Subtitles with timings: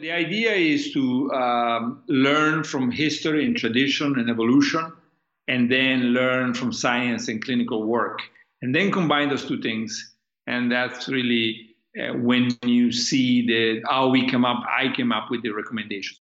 [0.00, 4.90] The idea is to um, learn from history and tradition and evolution,
[5.46, 8.20] and then learn from science and clinical work,
[8.62, 10.14] and then combine those two things.
[10.46, 15.30] And that's really uh, when you see the how we come up, I came up
[15.30, 16.18] with the recommendations.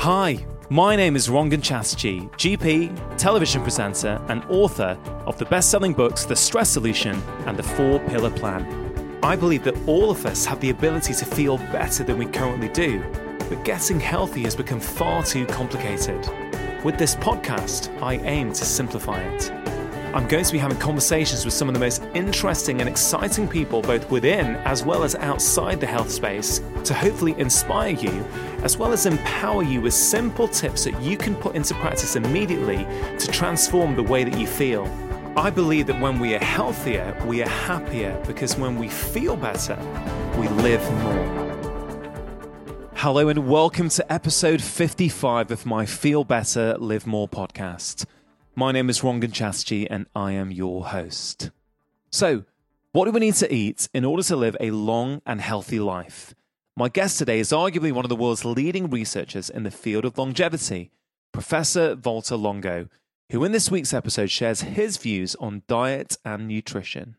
[0.00, 5.94] Hi, my name is Rangan Chatterjee, GP, television presenter, and author of the best selling
[5.94, 7.16] books The Stress Solution
[7.46, 8.93] and The Four Pillar Plan.
[9.24, 12.68] I believe that all of us have the ability to feel better than we currently
[12.68, 13.02] do,
[13.48, 16.20] but getting healthy has become far too complicated.
[16.84, 19.50] With this podcast, I aim to simplify it.
[20.14, 23.80] I'm going to be having conversations with some of the most interesting and exciting people,
[23.80, 28.26] both within as well as outside the health space, to hopefully inspire you,
[28.62, 32.86] as well as empower you with simple tips that you can put into practice immediately
[33.18, 34.84] to transform the way that you feel.
[35.36, 39.76] I believe that when we are healthier, we are happier because when we feel better,
[40.38, 42.88] we live more.
[42.94, 48.06] Hello, and welcome to episode 55 of my Feel Better, Live More podcast.
[48.54, 51.50] My name is Rangan Chatterjee, and I am your host.
[52.10, 52.44] So,
[52.92, 56.36] what do we need to eat in order to live a long and healthy life?
[56.76, 60.16] My guest today is arguably one of the world's leading researchers in the field of
[60.16, 60.92] longevity,
[61.32, 62.88] Professor Valter Longo
[63.34, 67.16] who in this week's episode shares his views on diet and nutrition.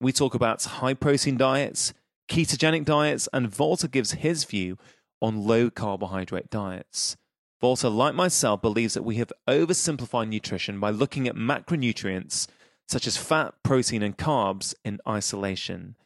[0.00, 1.92] We talk about high protein diets,
[2.26, 4.78] ketogenic diets, and Valter gives his view
[5.20, 7.18] on low carbohydrate diets.
[7.62, 12.46] Valter, like myself, believes that we have oversimplified nutrition by looking at macronutrients
[12.88, 15.96] such as fat, protein, and carbs in isolation.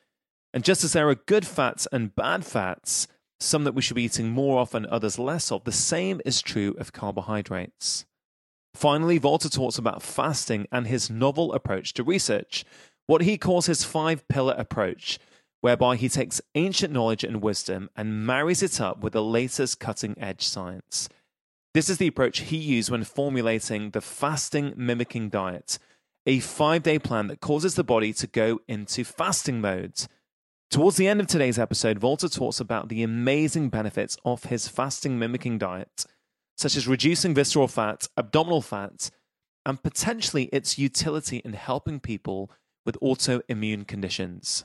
[0.52, 3.06] And just as there are good fats and bad fats,
[3.38, 6.42] some that we should be eating more of and others less of, the same is
[6.42, 8.06] true of carbohydrates.
[8.74, 12.64] Finally, Valter talks about fasting and his novel approach to research,
[13.06, 15.18] what he calls his five pillar approach,
[15.60, 20.16] whereby he takes ancient knowledge and wisdom and marries it up with the latest cutting
[20.18, 21.08] edge science.
[21.74, 25.78] This is the approach he used when formulating the fasting mimicking diet,
[26.26, 30.06] a five day plan that causes the body to go into fasting mode.
[30.70, 35.18] Towards the end of today's episode, Valter talks about the amazing benefits of his fasting
[35.18, 36.06] mimicking diet
[36.60, 39.10] such as reducing visceral fat, abdominal fat,
[39.64, 42.50] and potentially its utility in helping people
[42.84, 44.64] with autoimmune conditions.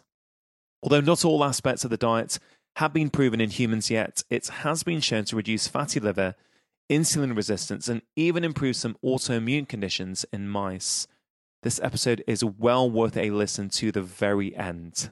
[0.83, 2.37] Although not all aspects of the diet
[2.75, 6.35] have been proven in humans yet, it has been shown to reduce fatty liver,
[6.91, 11.07] insulin resistance, and even improve some autoimmune conditions in mice.
[11.63, 15.11] This episode is well worth a listen to the very end.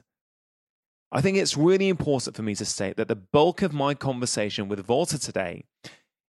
[1.10, 4.68] I think it's really important for me to state that the bulk of my conversation
[4.68, 5.64] with Valter today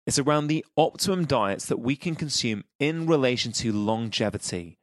[0.05, 4.77] it's around the optimum diets that we can consume in relation to longevity.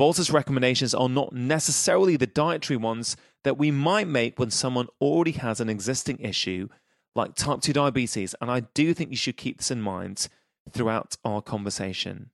[0.00, 5.32] Valter's recommendations are not necessarily the dietary ones that we might make when someone already
[5.32, 6.68] has an existing issue
[7.14, 10.28] like type 2 diabetes, and I do think you should keep this in mind
[10.70, 12.30] throughout our conversation.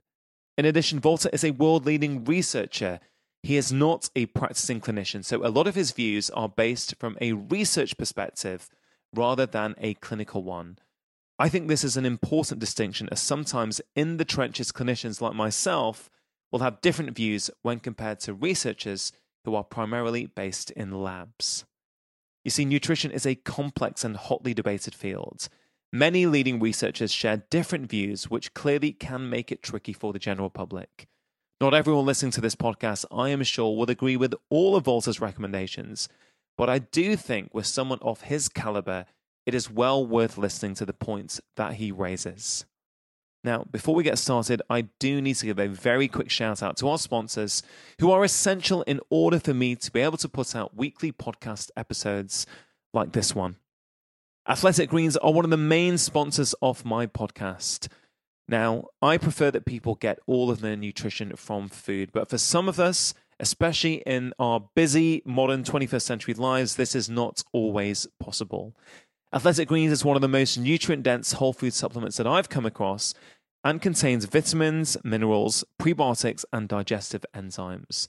[0.56, 3.00] In addition, Valter is a world leading researcher.
[3.43, 7.16] He is not a practicing clinician, so a lot of his views are based from
[7.20, 8.69] a research perspective
[9.15, 10.78] rather than a clinical one.
[11.38, 16.10] I think this is an important distinction, as sometimes in the trenches, clinicians like myself
[16.50, 19.12] will have different views when compared to researchers
[19.44, 21.65] who are primarily based in labs.
[22.44, 25.49] You see, nutrition is a complex and hotly debated field.
[25.93, 30.50] Many leading researchers share different views, which clearly can make it tricky for the general
[30.50, 31.06] public.
[31.60, 35.20] Not everyone listening to this podcast, I am sure, will agree with all of Valter's
[35.20, 36.09] recommendations,
[36.56, 39.06] but I do think with someone of his caliber,
[39.48, 42.66] it is well worth listening to the points that he raises.
[43.42, 46.76] Now, before we get started, I do need to give a very quick shout out
[46.76, 47.62] to our sponsors
[47.98, 51.70] who are essential in order for me to be able to put out weekly podcast
[51.78, 52.44] episodes
[52.92, 53.56] like this one.
[54.47, 57.88] Athletic Greens are one of the main sponsors of my podcast.
[58.48, 62.69] Now, I prefer that people get all of their nutrition from food, but for some
[62.69, 68.75] of us, especially in our busy modern 21st century lives, this is not always possible.
[69.31, 72.64] Athletic Greens is one of the most nutrient dense whole food supplements that I've come
[72.64, 73.12] across
[73.62, 78.08] and contains vitamins, minerals, prebiotics, and digestive enzymes.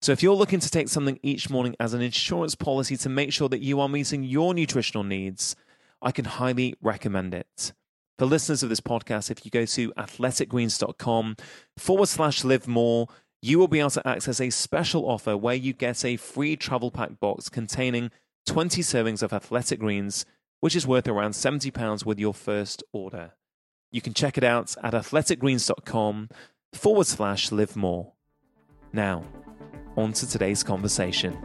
[0.00, 3.32] So, if you're looking to take something each morning as an insurance policy to make
[3.32, 5.56] sure that you are meeting your nutritional needs,
[6.00, 7.72] I can highly recommend it.
[8.20, 11.36] For listeners of this podcast, if you go to athleticgreens.com
[11.78, 13.08] forward slash live more,
[13.42, 16.92] you will be able to access a special offer where you get a free travel
[16.92, 18.12] pack box containing
[18.46, 20.24] 20 servings of athletic greens
[20.60, 23.32] which is worth around £70 with your first order.
[23.90, 26.28] You can check it out at athleticgreens.com
[26.72, 28.12] forward slash live more.
[28.92, 29.24] Now,
[29.96, 31.36] on to today's conversation.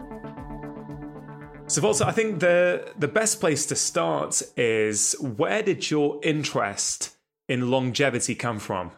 [1.68, 7.18] So, Walter, I think the the best place to start is where did your interest
[7.50, 8.92] in longevity come from?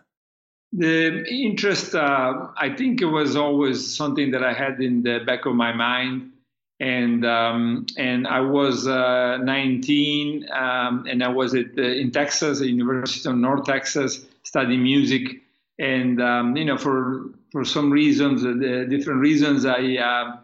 [0.74, 5.46] The interest, uh, I think, it was always something that I had in the back
[5.46, 6.34] of my mind,
[6.80, 13.28] and um, and I was uh, 19, um, and I was at in Texas, University
[13.28, 15.42] of North Texas, studying music,
[15.80, 20.38] and um, you know, for for some reasons, uh, different reasons, I uh,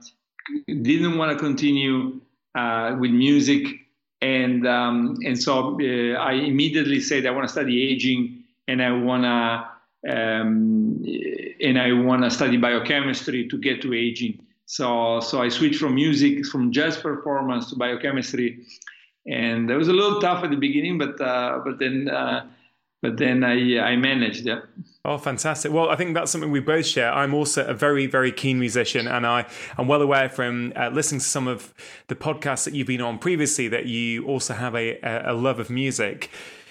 [0.67, 2.19] didn't want to continue
[2.55, 3.67] uh, with music,
[4.21, 8.91] and um, and so uh, I immediately said I want to study aging, and I
[8.91, 9.69] want to
[10.11, 11.05] um,
[11.61, 14.39] and I want to study biochemistry to get to aging.
[14.65, 18.65] So so I switched from music, from jazz performance to biochemistry,
[19.27, 22.47] and it was a little tough at the beginning, but uh, but then uh,
[23.01, 24.45] but then I I managed.
[24.45, 24.61] Yeah.
[25.05, 25.73] Oh, fantastic!
[25.73, 27.11] Well, I think that's something we both share.
[27.13, 29.45] I'm also a very, very keen musician, and I
[29.77, 31.73] am well aware from uh, listening to some of
[32.07, 35.69] the podcasts that you've been on previously that you also have a, a love of
[35.69, 36.29] music.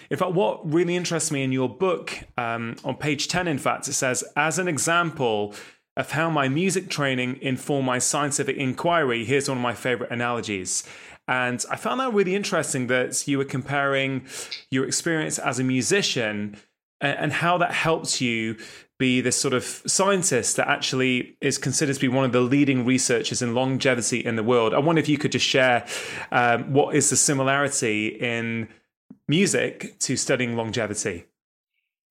[0.08, 3.88] In fact, what really interests me in your book, um, on page 10, in fact,
[3.88, 5.54] it says, as an example
[5.96, 10.84] of how my music training informed my scientific inquiry, here's one of my favorite analogies.
[11.28, 14.26] And I found that really interesting that you were comparing
[14.70, 16.56] your experience as a musician
[17.00, 18.56] and how that helps you
[18.98, 22.84] be this sort of scientist that actually is considered to be one of the leading
[22.84, 24.72] researchers in longevity in the world.
[24.72, 25.84] I wonder if you could just share
[26.30, 28.68] um, what is the similarity in
[29.26, 31.24] music to studying longevity.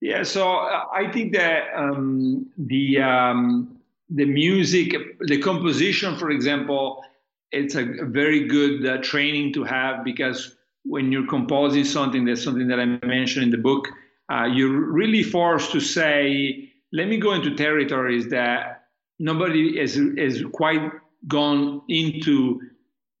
[0.02, 3.78] Yeah, so uh, I think that um, the um,
[4.10, 7.04] the music, the composition, for example,
[7.52, 12.68] it's a very good uh, training to have because when you're composing something, that's something
[12.68, 13.88] that I mentioned in the book
[14.32, 18.84] uh, you're really forced to say, let me go into territories that
[19.18, 20.90] nobody has, has quite
[21.28, 22.60] gone into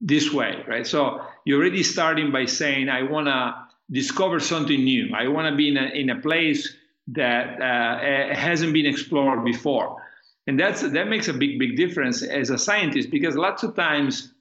[0.00, 0.86] this way, right?
[0.86, 3.54] So you're already starting by saying, I want to
[3.92, 5.14] discover something new.
[5.14, 6.74] I want to be in a, in a place
[7.08, 10.02] that uh, hasn't been explored before.
[10.46, 14.32] And that's, that makes a big, big difference as a scientist because lots of times,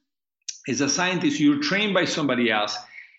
[0.67, 2.77] as a scientist, you're trained by somebody else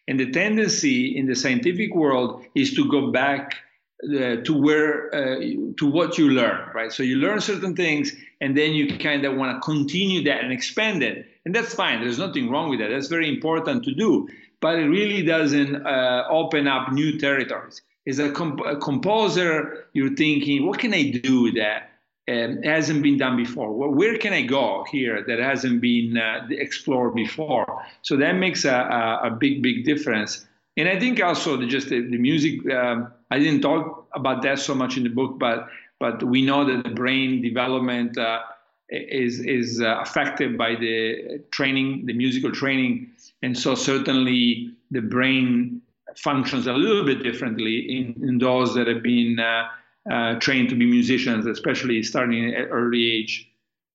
[0.09, 3.57] and the tendency in the scientific world is to go back
[4.05, 5.39] uh, to where uh,
[5.77, 6.93] to what you learn, right?
[6.93, 10.53] So you learn certain things, and then you kind of want to continue that and
[10.53, 12.01] expand it, and that's fine.
[12.01, 12.89] There's nothing wrong with that.
[12.89, 14.29] That's very important to do,
[14.63, 17.83] but it really doesn't uh, open up new territories.
[18.09, 21.93] As a, comp- a composer, you're thinking, what can I do that?
[22.29, 23.73] um, hasn't been done before.
[23.73, 27.85] Well, where can I go here that hasn't been uh, explored before?
[28.03, 30.47] So that makes a, a, a, big, big difference.
[30.77, 32.71] And I think also the, just the, the music.
[32.71, 35.69] Um, I didn't talk about that so much in the book, but
[35.99, 38.41] but we know that the brain development uh,
[38.89, 43.11] is is uh, affected by the training, the musical training,
[43.43, 45.83] and so certainly the brain
[46.17, 49.65] functions a little bit differently in, in those that have been uh,
[50.11, 53.49] uh, trained to be musicians, especially starting at early age.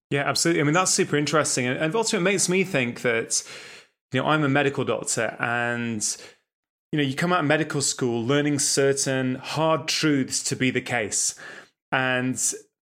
[0.10, 0.62] Yeah, absolutely.
[0.62, 1.68] I mean, that's super interesting.
[1.68, 3.44] And also, it makes me think that,
[4.12, 6.02] you know, I'm a medical doctor and,
[6.92, 10.82] you know, you come out of medical school learning certain hard truths to be the
[10.82, 11.36] case.
[11.92, 12.42] And,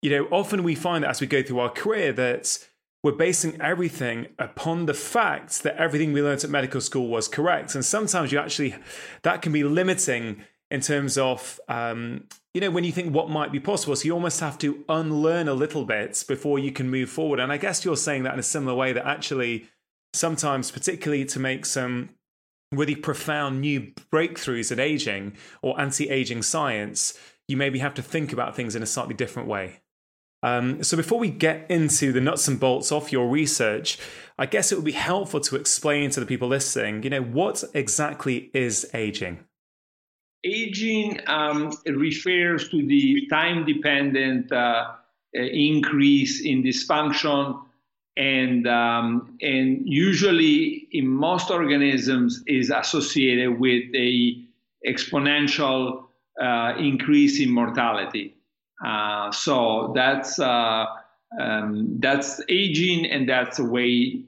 [0.00, 2.66] you know, often we find that as we go through our career that
[3.02, 7.74] we're basing everything upon the fact that everything we learned at medical school was correct.
[7.74, 8.76] And sometimes you actually,
[9.22, 13.52] that can be limiting in terms of um, you know when you think what might
[13.52, 13.94] be possible.
[13.94, 17.38] So you almost have to unlearn a little bit before you can move forward.
[17.40, 19.68] And i guess you're saying that in a similar way that actually
[20.14, 22.10] sometimes particularly to make some
[22.70, 27.18] really profound new breakthroughs in aging or anti-aging science
[27.48, 29.80] you maybe have to think about things in a slightly different way
[30.42, 33.98] um, so before we get into the nuts and bolts of your research
[34.38, 37.62] i guess it would be helpful to explain to the people listening you know what
[37.74, 39.38] exactly is aging
[40.44, 44.56] aging um, refers to the time dependent uh,
[45.34, 47.58] uh, increase in dysfunction
[48.16, 54.44] and um, and usually in most organisms is associated with a
[54.86, 56.04] exponential
[56.40, 58.34] uh, increase in mortality.
[58.84, 60.86] Uh, so that's uh,
[61.40, 64.24] um, that's aging, and that's a way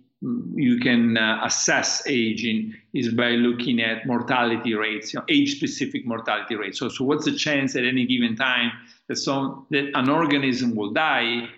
[0.55, 6.55] you can uh, assess aging is by looking at mortality rates, you know, age-specific mortality
[6.55, 6.79] rates.
[6.79, 8.73] So, so what's the chance at any given time
[9.09, 11.49] that some that an organism will die?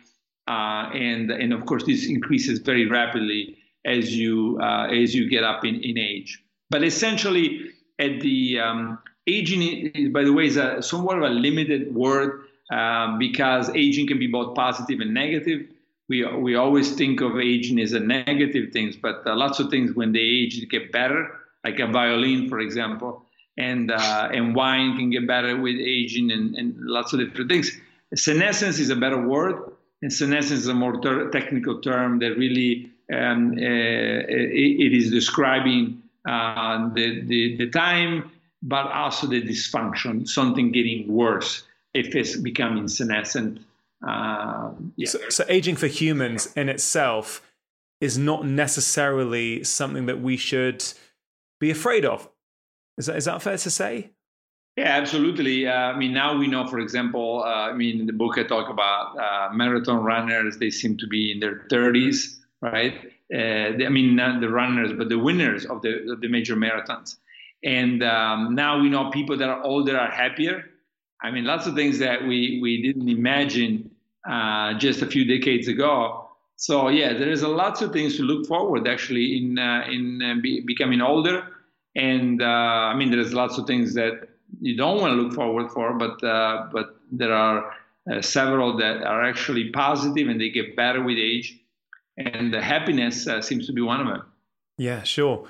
[0.48, 5.44] Uh, and and of course, this increases very rapidly as you uh, as you get
[5.44, 6.42] up in, in age.
[6.70, 8.98] But essentially, at the um,
[9.28, 14.18] aging, by the way, is a somewhat of a limited word uh, because aging can
[14.18, 15.68] be both positive and negative.
[16.08, 19.94] we we always think of aging as a negative things, but uh, lots of things
[19.94, 21.30] when they age get better,
[21.64, 23.23] like a violin, for example,
[23.56, 27.70] and uh, and wine can get better with aging, and, and lots of different things.
[28.14, 29.56] Senescence is a better word,
[30.02, 35.11] and senescence is a more ter- technical term that really um, uh, it, it is
[35.11, 38.30] describing uh, the, the the time,
[38.62, 41.65] but also the dysfunction, something getting worse
[41.96, 43.60] if it's becoming senescent
[44.06, 45.08] uh, yeah.
[45.08, 47.42] so, so aging for humans in itself
[48.00, 50.84] is not necessarily something that we should
[51.60, 52.28] be afraid of.
[52.98, 54.10] Is that, is that fair to say?
[54.76, 55.66] Yeah, absolutely.
[55.66, 58.42] Uh, I mean, now we know, for example, uh, I mean, in the book I
[58.42, 62.94] talk about uh, marathon runners, they seem to be in their 30s, right?
[63.34, 66.56] Uh, they, I mean, not the runners, but the winners of the, of the major
[66.56, 67.16] marathons.
[67.64, 70.66] And um, now we know people that are older are happier
[71.23, 73.90] I mean, lots of things that we, we didn't imagine
[74.28, 76.26] uh, just a few decades ago.
[76.56, 80.23] So yeah, there is a lots of things to look forward actually in uh, in
[80.23, 81.46] uh, be, becoming older,
[81.94, 84.28] and uh, I mean there's lots of things that
[84.61, 87.75] you don't want to look forward for, but uh, but there are
[88.11, 91.61] uh, several that are actually positive and they get better with age,
[92.16, 94.23] and the happiness seems to be one of them.
[94.78, 95.46] Yeah, sure.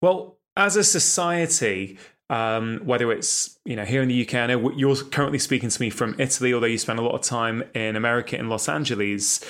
[0.00, 4.34] Well, as a society, um, whether it's you know here in the UK.
[4.34, 7.22] I know you're currently speaking to me from Italy, although you spend a lot of
[7.22, 9.44] time in America in Los Angeles.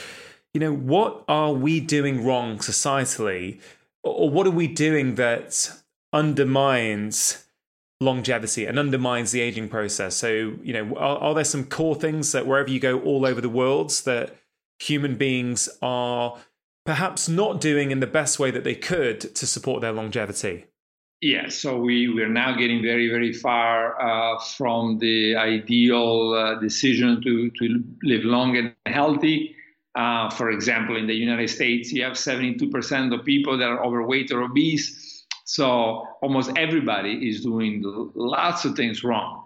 [0.53, 3.61] You know, what are we doing wrong societally,
[4.03, 5.71] or what are we doing that
[6.13, 7.45] undermines
[8.01, 10.17] longevity and undermines the aging process?
[10.17, 13.41] So, you know, are, are there some core things that wherever you go all over
[13.41, 14.37] the world that
[14.79, 16.39] human beings are
[16.85, 20.67] perhaps not doing in the best way that they could to support their longevity?
[21.23, 27.23] Yeah, so we, we're now getting very, very far uh, from the ideal uh, decision
[27.23, 29.57] to, to live long and healthy.
[29.95, 34.31] Uh, for example, in the United States, you have 72% of people that are overweight
[34.31, 35.25] or obese.
[35.45, 37.83] So almost everybody is doing
[38.15, 39.43] lots of things wrong.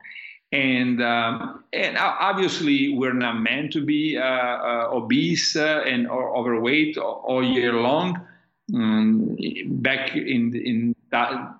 [0.51, 6.37] And, um, and obviously, we're not meant to be uh, uh, obese uh, and or
[6.37, 8.21] overweight all year long.
[8.75, 9.37] Um,
[9.83, 10.95] back in in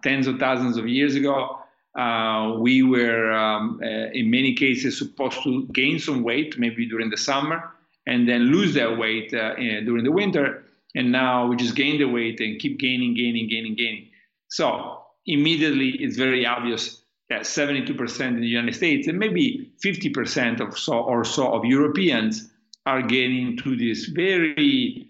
[0.03, 1.59] tens of thousands of years ago,
[1.99, 7.11] uh, we were um, uh, in many cases supposed to gain some weight, maybe during
[7.11, 7.71] the summer,
[8.07, 10.65] and then lose that weight uh, in, during the winter.
[10.95, 14.09] And now we just gain the weight and keep gaining, gaining, gaining, gaining.
[14.49, 20.77] So immediately, it's very obvious that 72% in the United States and maybe 50% of
[20.77, 22.51] so or so of Europeans
[22.87, 25.10] are getting to this very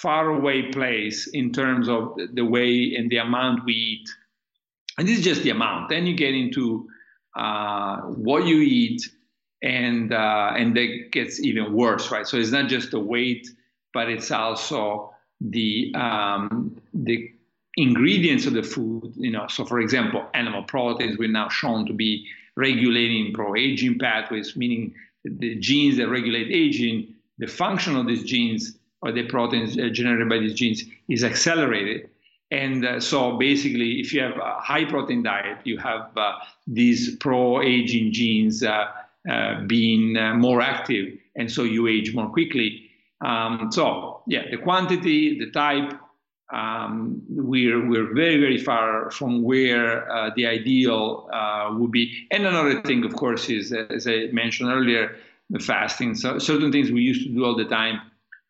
[0.00, 4.08] faraway place in terms of the way and the amount we eat.
[4.98, 5.88] And this is just the amount.
[5.88, 6.88] Then you get into
[7.36, 9.08] uh, what you eat,
[9.62, 12.26] and uh, and that gets even worse, right?
[12.26, 13.48] So it's not just the weight,
[13.94, 17.30] but it's also the um, the
[17.76, 19.12] ingredients of the food.
[19.16, 22.26] You know, so for example, animal proteins were now shown to be
[22.56, 27.14] regulating pro-aging pathways, meaning the genes that regulate aging.
[27.38, 32.10] The function of these genes or the proteins uh, generated by these genes is accelerated.
[32.50, 36.32] And uh, so basically, if you have a high protein diet, you have uh,
[36.66, 38.86] these pro aging genes uh,
[39.30, 42.90] uh being uh, more active, and so you age more quickly.
[43.20, 45.92] Um, so, yeah, the quantity, the type,
[46.52, 51.28] um, we're, we're very, very far from where the ideal
[51.78, 52.26] would be.
[52.30, 55.16] And another thing, of course, is, as I mentioned earlier,
[55.50, 56.14] the fasting.
[56.14, 58.00] So, certain things we used to do all the time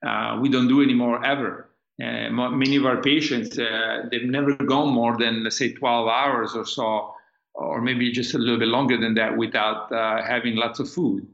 [0.07, 1.69] uh, we don't do anymore ever.
[2.03, 6.55] Uh, many of our patients, uh, they've never gone more than, let's say, 12 hours
[6.55, 7.15] or so,
[7.55, 11.27] or maybe just a little bit longer than that without uh, having lots of food.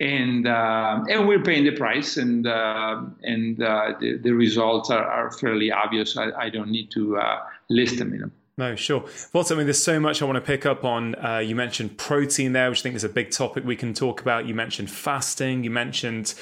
[0.00, 5.70] And, uh, and we're paying the price, and, and the, the results are, are fairly
[5.70, 6.16] obvious.
[6.16, 7.20] I, I don't need to
[7.68, 8.14] list them.
[8.14, 8.30] You know.
[8.60, 9.06] No, sure.
[9.32, 11.14] Well, I mean, there's so much I want to pick up on.
[11.14, 14.20] Uh, you mentioned protein there, which I think is a big topic we can talk
[14.20, 14.46] about.
[14.46, 15.64] You mentioned fasting.
[15.64, 16.34] You mentioned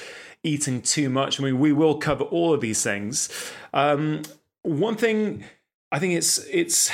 [0.43, 1.39] eating too much.
[1.39, 3.29] I mean, we will cover all of these things.
[3.73, 4.21] Um,
[4.61, 5.43] one thing
[5.91, 6.91] I think it's it's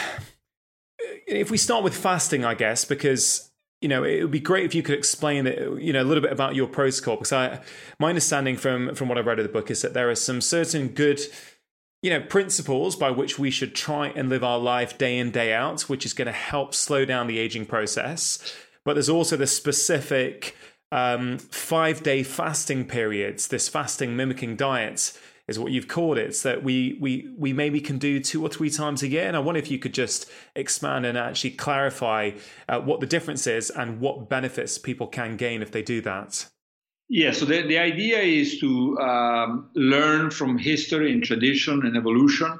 [1.27, 4.73] if we start with fasting, I guess, because you know it would be great if
[4.73, 7.15] you could explain it, you know, a little bit about your protocol.
[7.15, 7.61] Because I,
[7.99, 10.41] my understanding from from what I've read of the book is that there are some
[10.41, 11.19] certain good
[12.01, 15.53] you know principles by which we should try and live our life day in day
[15.53, 19.47] out which is going to help slow down the aging process but there's also the
[19.47, 20.55] specific
[20.91, 26.63] um, five day fasting periods, this fasting mimicking diet is what you've called it, that
[26.63, 29.27] we, we, we maybe can do two or three times a year.
[29.27, 32.31] And I wonder if you could just expand and actually clarify
[32.67, 36.47] uh, what the difference is and what benefits people can gain if they do that.
[37.09, 42.59] Yeah, so the, the idea is to um, learn from history and tradition and evolution,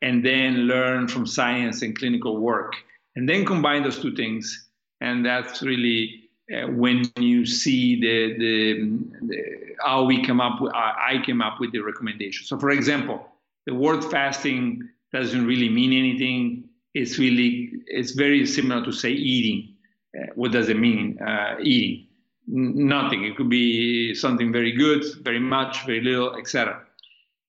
[0.00, 2.72] and then learn from science and clinical work,
[3.14, 4.70] and then combine those two things.
[5.02, 6.21] And that's really
[6.68, 11.72] when you see the, the, the, how we come up with, I came up with
[11.72, 12.46] the recommendation.
[12.46, 13.26] So, for example,
[13.66, 16.64] the word fasting doesn't really mean anything.
[16.94, 19.74] It's really it's very similar to say eating.
[20.16, 21.18] Uh, what does it mean?
[21.22, 22.06] Uh, eating
[22.46, 23.24] nothing.
[23.24, 26.82] It could be something very good, very much, very little, etc.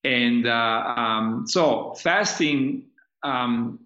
[0.03, 2.85] And uh, um, so fasting
[3.23, 3.79] um,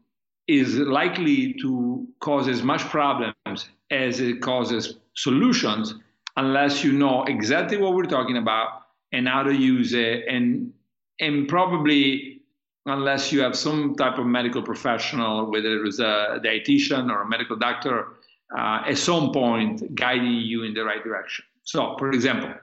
[0.48, 5.96] is likely to cause as much problems as it causes solutions
[6.38, 10.72] unless you know exactly what we're talking about and how to use it and
[11.20, 12.42] and probably
[12.86, 17.28] unless you have some type of medical professional whether it was a dietitian or a
[17.28, 18.08] medical doctor
[18.56, 21.46] uh, at some point guiding you in the right direction.
[21.64, 22.54] So, for example,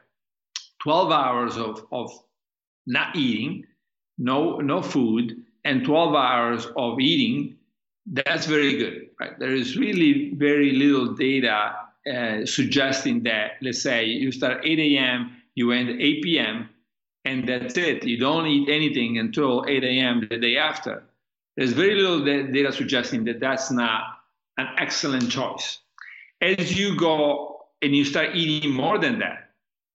[0.83, 2.11] 12 hours of, of
[2.87, 3.65] not eating,
[4.19, 7.57] no, no food, and 12 hours of eating,
[8.07, 9.09] that's very good.
[9.21, 9.39] Right?
[9.39, 11.77] There is really very little data
[12.13, 16.69] uh, suggesting that, let's say, you start 8 a.m., you end 8 p.m.,
[17.25, 18.05] and that's it.
[18.05, 20.27] You don't eat anything until 8 a.m.
[20.29, 21.05] the day after.
[21.57, 24.03] There's very little data suggesting that that's not
[24.59, 25.79] an excellent choice.
[26.41, 29.51] As you go and you start eating more than that,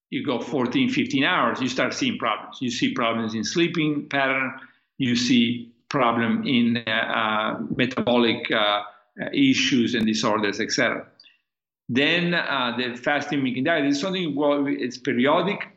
[0.09, 2.57] you go 14, 15 hours, you start seeing problems.
[2.61, 4.53] You see problems in sleeping pattern,
[4.97, 8.81] you see problem in uh, uh, metabolic uh,
[9.33, 11.05] issues and disorders, etc.
[11.89, 15.67] Then uh, the fasting mimicking diet is something well, it's periodic.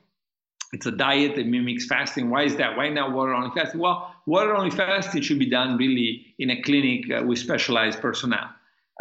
[0.74, 2.30] It's a diet that mimics fasting.
[2.30, 2.76] Why is that?
[2.76, 3.80] Why not water only fasting?
[3.80, 8.48] Well, water only fasting should be done really in a clinic uh, with specialized personnel.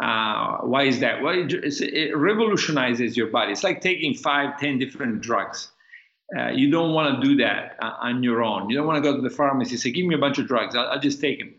[0.02, 1.22] Uh, why is that?
[1.22, 3.52] Well, it, it, revolutionizes your body.
[3.52, 5.70] It's like taking five, ten different drugs.
[6.36, 8.70] Uh, you don't want to do that uh, on your own.
[8.70, 10.74] You don't want to go to the pharmacy say, "Give me a bunch of drugs.
[10.74, 11.54] I'll, I'll, just take them."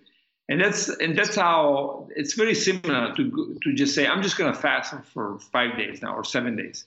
[0.50, 4.54] And that's and that's how it's very similar to to just say, "I'm just going
[4.54, 6.86] to fast for five days now or seven days."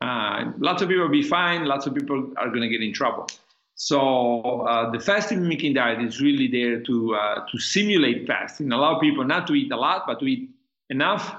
[0.00, 1.64] Uh, lots of people will be fine.
[1.64, 3.28] Lots of people are going to get in trouble.
[3.76, 8.98] So uh, the fasting mimicking diet is really there to uh, to simulate fasting, allow
[8.98, 10.50] people not to eat a lot, but to eat
[10.90, 11.36] enough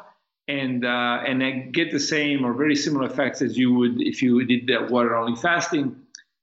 [0.48, 4.44] and uh, and get the same or very similar effects as you would if you
[4.46, 5.96] did the water only fasting.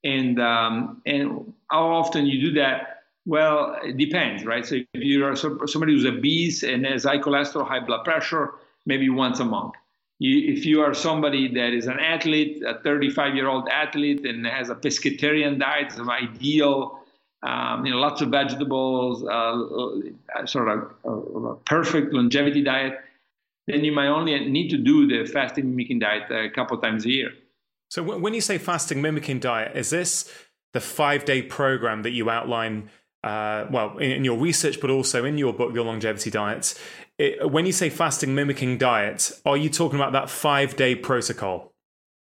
[0.04, 2.99] And um, and how often you do that?
[3.26, 4.64] Well, it depends, right?
[4.64, 8.54] So if you are somebody who's obese and has high cholesterol, high blood pressure,
[8.86, 9.74] maybe once a month.
[10.18, 14.46] You, if you are somebody that is an athlete, a 35 year old athlete, and
[14.46, 17.00] has a pescatarian diet, an ideal
[17.42, 23.00] um, you know, lots of vegetables, uh, sort of a, a, perfect longevity diet,
[23.66, 27.10] then you might only need to do the fasting mimicking diet a couple times a
[27.10, 27.30] year.
[27.88, 30.30] So when you say fasting mimicking diet, is this
[30.74, 32.90] the five day program that you outline?
[33.22, 36.74] Uh, well, in, in, your research, but also in your book, Your Longevity Diet.
[37.18, 41.70] It, when you say fasting mimicking diet, are you talking about that five day protocol?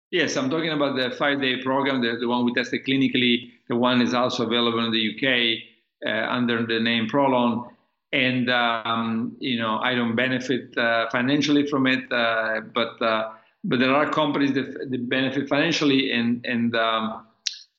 [0.10, 3.52] Yes, I'm talking about the five day program, the, the one we tested clinically.
[3.68, 7.70] The one is also available in the UK uh, under the name Prolon.
[8.14, 13.34] And, um, you know, I don't benefit uh, financially from it, uh, but uh,
[13.64, 17.27] but there are companies that, that benefit financially, and, and um,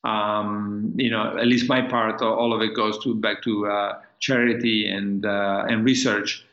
[0.03, 3.99] um, you know, at least my part, all of it goes to back to uh,
[4.19, 6.45] charity and, uh, and research.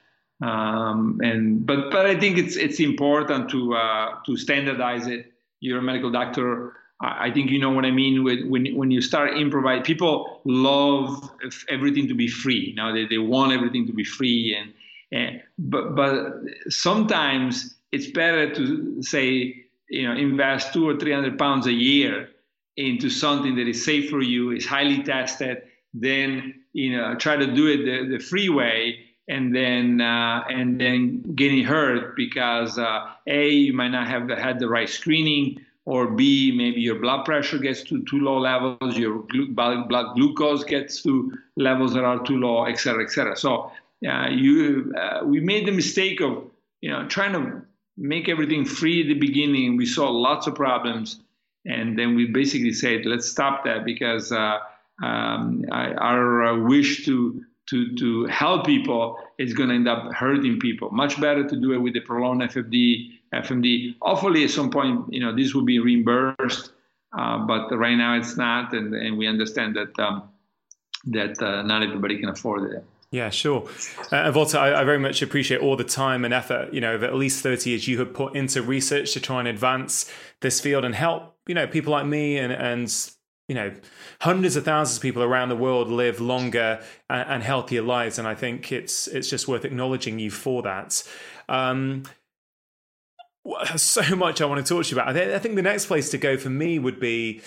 [0.42, 5.78] Um, and but but I think it's it's important to uh, to standardize it you're
[5.78, 6.74] a medical doctor.
[7.00, 9.82] I think you know what I mean when when you start improvise.
[9.84, 11.30] People love
[11.68, 12.72] everything to be free.
[12.74, 14.72] Now they, they want everything to be free, and,
[15.12, 16.16] and but but
[16.68, 22.30] sometimes it's better to say you know invest two or three hundred pounds a year
[22.76, 25.62] into something that is safe for you, is highly tested.
[25.94, 30.80] Then you know try to do it the, the free way, and then uh, and
[30.80, 36.08] then getting hurt because uh, a you might not have had the right screening or
[36.08, 41.32] b maybe your blood pressure gets to too low levels your blood glucose gets to
[41.56, 43.70] levels that are too low et cetera et cetera so
[44.06, 46.44] uh, you uh, we made the mistake of
[46.80, 47.62] you know trying to
[47.96, 51.20] make everything free at the beginning we saw lots of problems
[51.66, 54.58] and then we basically said let's stop that because uh,
[55.02, 60.58] um, our uh, wish to to to help people is going to end up hurting
[60.58, 60.90] people.
[60.90, 63.96] Much better to do it with the Prolon FFD, FMD.
[64.00, 66.70] Hopefully, at some point, you know, this will be reimbursed,
[67.16, 70.28] uh, but right now it's not, and and we understand that um,
[71.06, 72.84] that uh, not everybody can afford it.
[73.12, 73.62] Yeah, sure.
[74.10, 77.04] Uh, Valter, I, I, very much appreciate all the time and effort, you know, of
[77.04, 80.84] at least 30 years you have put into research to try and advance this field
[80.84, 83.10] and help you know people like me and and
[83.48, 83.72] you know
[84.20, 88.26] hundreds of thousands of people around the world live longer and, and healthier lives, and
[88.26, 91.02] I think it's it's just worth acknowledging you for that.
[91.48, 92.04] Um,
[93.76, 95.16] so much I want to talk to you about.
[95.16, 97.40] I think the next place to go for me would be,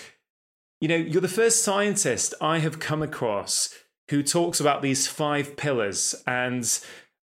[0.80, 3.74] you know, you're the first scientist I have come across
[4.10, 6.14] who talks about these five pillars.
[6.26, 6.64] And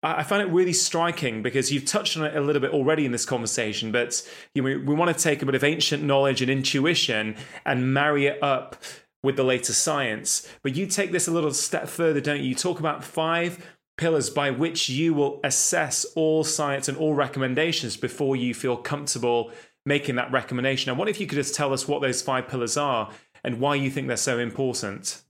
[0.01, 3.11] I find it really striking because you've touched on it a little bit already in
[3.11, 6.49] this conversation, but you know, we want to take a bit of ancient knowledge and
[6.49, 7.35] intuition
[7.65, 8.77] and marry it up
[9.23, 10.47] with the later science.
[10.63, 12.49] But you take this a little step further, don't you?
[12.49, 13.65] You talk about five
[13.97, 19.51] pillars by which you will assess all science and all recommendations before you feel comfortable
[19.85, 20.89] making that recommendation.
[20.89, 23.11] And what if you could just tell us what those five pillars are
[23.43, 25.21] and why you think they're so important?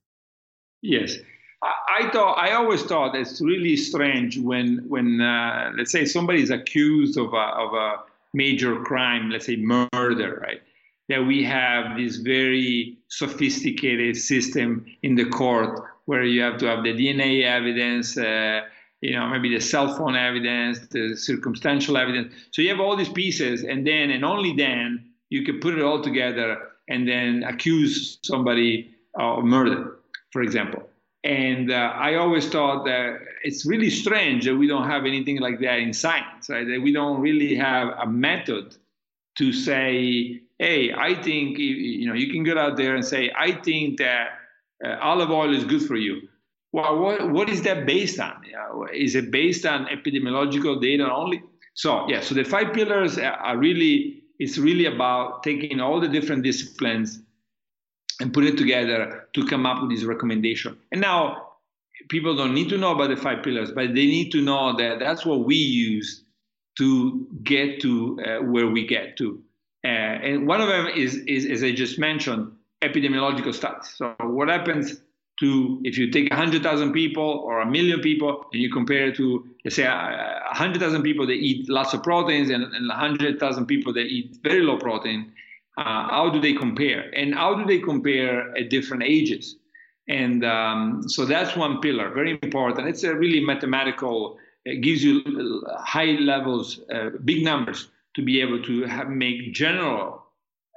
[0.83, 1.15] Yes.
[1.61, 6.49] I thought I always thought it's really strange when when uh, let's say somebody is
[6.49, 7.97] accused of a, of a
[8.33, 10.61] major crime, let's say murder, right?
[11.09, 16.83] That we have this very sophisticated system in the court where you have to have
[16.83, 18.61] the DNA evidence, uh,
[19.01, 22.33] you know, maybe the cell phone evidence, the circumstantial evidence.
[22.51, 25.81] So you have all these pieces, and then and only then you can put it
[25.81, 29.97] all together and then accuse somebody of murder,
[30.31, 30.89] for example.
[31.23, 35.59] And uh, I always thought that it's really strange that we don't have anything like
[35.59, 36.65] that in science, right?
[36.65, 38.75] That we don't really have a method
[39.37, 43.51] to say, hey, I think, you know, you can get out there and say, I
[43.51, 44.29] think that
[44.85, 46.21] uh, olive oil is good for you.
[46.71, 48.43] Well, what, what is that based on?
[48.93, 51.43] Is it based on epidemiological data only?
[51.73, 56.43] So yeah, so the five pillars are really it's really about taking all the different
[56.43, 57.21] disciplines
[58.19, 60.77] and put it together to come up with this recommendation.
[60.91, 61.49] And now
[62.09, 64.99] people don't need to know about the five pillars, but they need to know that
[64.99, 66.23] that's what we use
[66.77, 69.41] to get to uh, where we get to.
[69.83, 72.51] Uh, and one of them is, is, as I just mentioned,
[72.81, 73.93] epidemiological studies.
[73.95, 75.01] So what happens
[75.39, 79.45] to if you take 100,000 people or a million people and you compare it to,
[79.63, 84.37] let's say, 100,000 people that eat lots of proteins and, and 100,000 people that eat
[84.43, 85.31] very low protein,
[85.79, 87.09] uh, how do they compare?
[87.15, 89.55] And how do they compare at different ages?
[90.09, 92.89] And um, so that's one pillar, very important.
[92.89, 98.61] It's a really mathematical, it gives you high levels, uh, big numbers to be able
[98.63, 100.25] to have, make general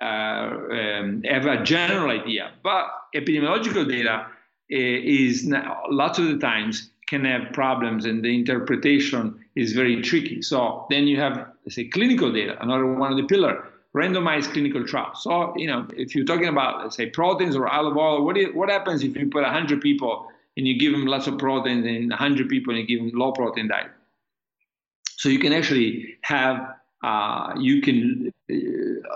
[0.00, 2.52] uh, um, have a general idea.
[2.62, 4.26] But epidemiological data
[4.70, 5.52] eh, is
[5.90, 10.42] lots of the times can have problems and the interpretation is very tricky.
[10.42, 15.22] So then you have, say, clinical data, another one of the pillar, randomized clinical trials.
[15.22, 18.48] So, you know, if you're talking about, let's say, proteins or olive oil, what, is,
[18.54, 22.10] what happens if you put 100 people and you give them lots of proteins and
[22.10, 23.90] 100 people and you give them low protein diet?
[25.16, 26.74] So you can actually have,
[27.04, 28.32] uh, you can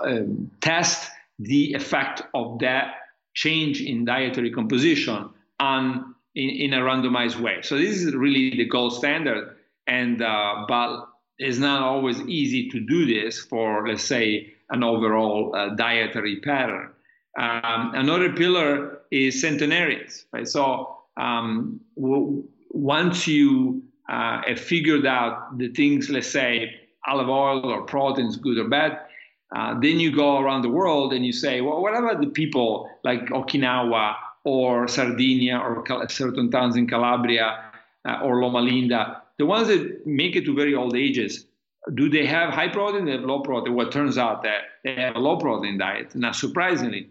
[0.03, 1.09] um, test
[1.39, 2.95] the effect of that
[3.33, 7.61] change in dietary composition on in, in a randomized way.
[7.61, 11.05] So this is really the gold standard, and uh, but
[11.37, 16.89] it's not always easy to do this for let's say an overall uh, dietary pattern.
[17.37, 20.47] Um, another pillar is centenarians, right?
[20.47, 26.73] So um, w- once you uh, have figured out the things, let's say
[27.07, 28.99] olive oil or proteins, good or bad,
[29.55, 32.89] uh, then you go around the world and you say, well, what about the people
[33.03, 37.71] like Okinawa or Sardinia or certain towns in Calabria
[38.07, 41.46] uh, or Loma Linda, the ones that make it to very old ages?
[41.93, 43.05] Do they have high protein?
[43.05, 43.73] They have low protein.
[43.75, 47.09] Well, turns out that they have a low protein diet, not surprisingly.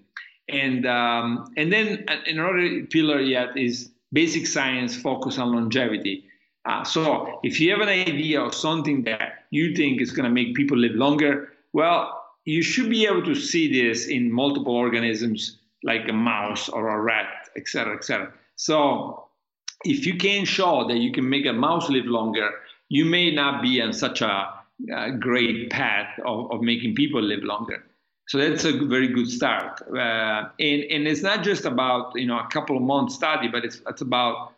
[0.49, 6.25] And um, and then another pillar yet is basic science focus on longevity.
[6.65, 10.31] Uh, so if you have an idea of something that you think is going to
[10.31, 15.59] make people live longer, well, you should be able to see this in multiple organisms
[15.85, 18.33] like a mouse or a rat, et cetera, et cetera.
[18.57, 19.29] So
[19.85, 22.51] if you can show that you can make a mouse live longer,
[22.89, 24.55] you may not be on such a,
[24.95, 27.83] a great path of, of, making people live longer.
[28.29, 29.81] So that's a very good start.
[29.89, 33.65] Uh, and, and it's not just about you know a couple of months study, but
[33.65, 34.53] it's, it's about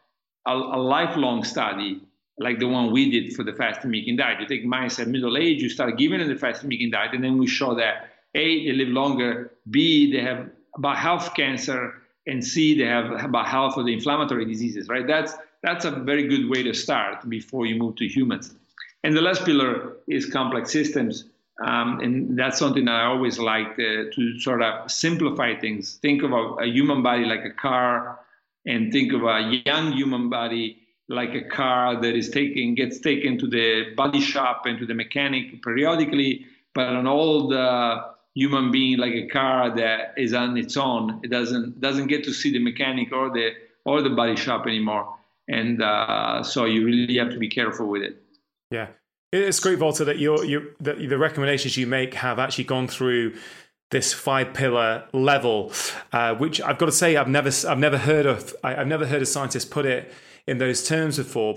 [0.46, 2.00] a, a lifelong study
[2.38, 4.40] like the one we did for the fasting mimicking diet.
[4.40, 7.22] You take mice at middle age, you start giving them the fasting mimicking diet, and
[7.22, 11.94] then we show that A, they live longer, B, they have about half cancer,
[12.26, 15.07] and C, they have about half of the inflammatory diseases, right?
[15.07, 18.54] That's that's a very good way to start before you move to humans.
[19.04, 21.24] And the last pillar is complex systems.
[21.64, 25.94] Um, and that's something that I always like to, to sort of simplify things.
[26.02, 28.20] Think of a, a human body like a car,
[28.64, 33.38] and think of a young human body like a car that is taken gets taken
[33.38, 38.98] to the body shop and to the mechanic periodically, but an old uh, human being
[38.98, 41.20] like a car that is on its own.
[41.24, 43.52] It doesn't doesn't get to see the mechanic or the
[43.84, 45.16] or the body shop anymore,
[45.48, 48.22] and uh, so you really have to be careful with it.
[48.70, 48.88] Yeah,
[49.33, 53.35] it's great, Valter, that your you that the recommendations you make have actually gone through
[53.90, 55.72] this five pillar level,
[56.12, 59.07] uh, which I've got to say I've never I've never heard of I, have never
[59.07, 60.12] heard a scientist put it
[60.46, 61.57] in those terms before.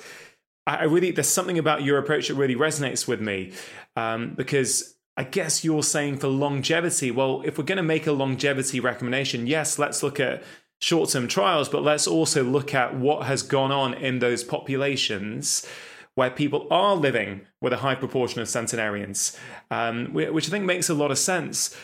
[0.67, 3.54] I really there's something about your approach that really resonates with me
[3.95, 7.12] um, because I guess you're saying for longevity.
[7.12, 10.43] Well, if we're going to make a longevity recommendation, yes, let's look at
[10.80, 15.67] short term trials, but let's also look at what has gone on in those populations
[16.15, 19.38] where people are living with a high proportion of centenarians,
[19.69, 21.76] um, which I think makes a lot of sense.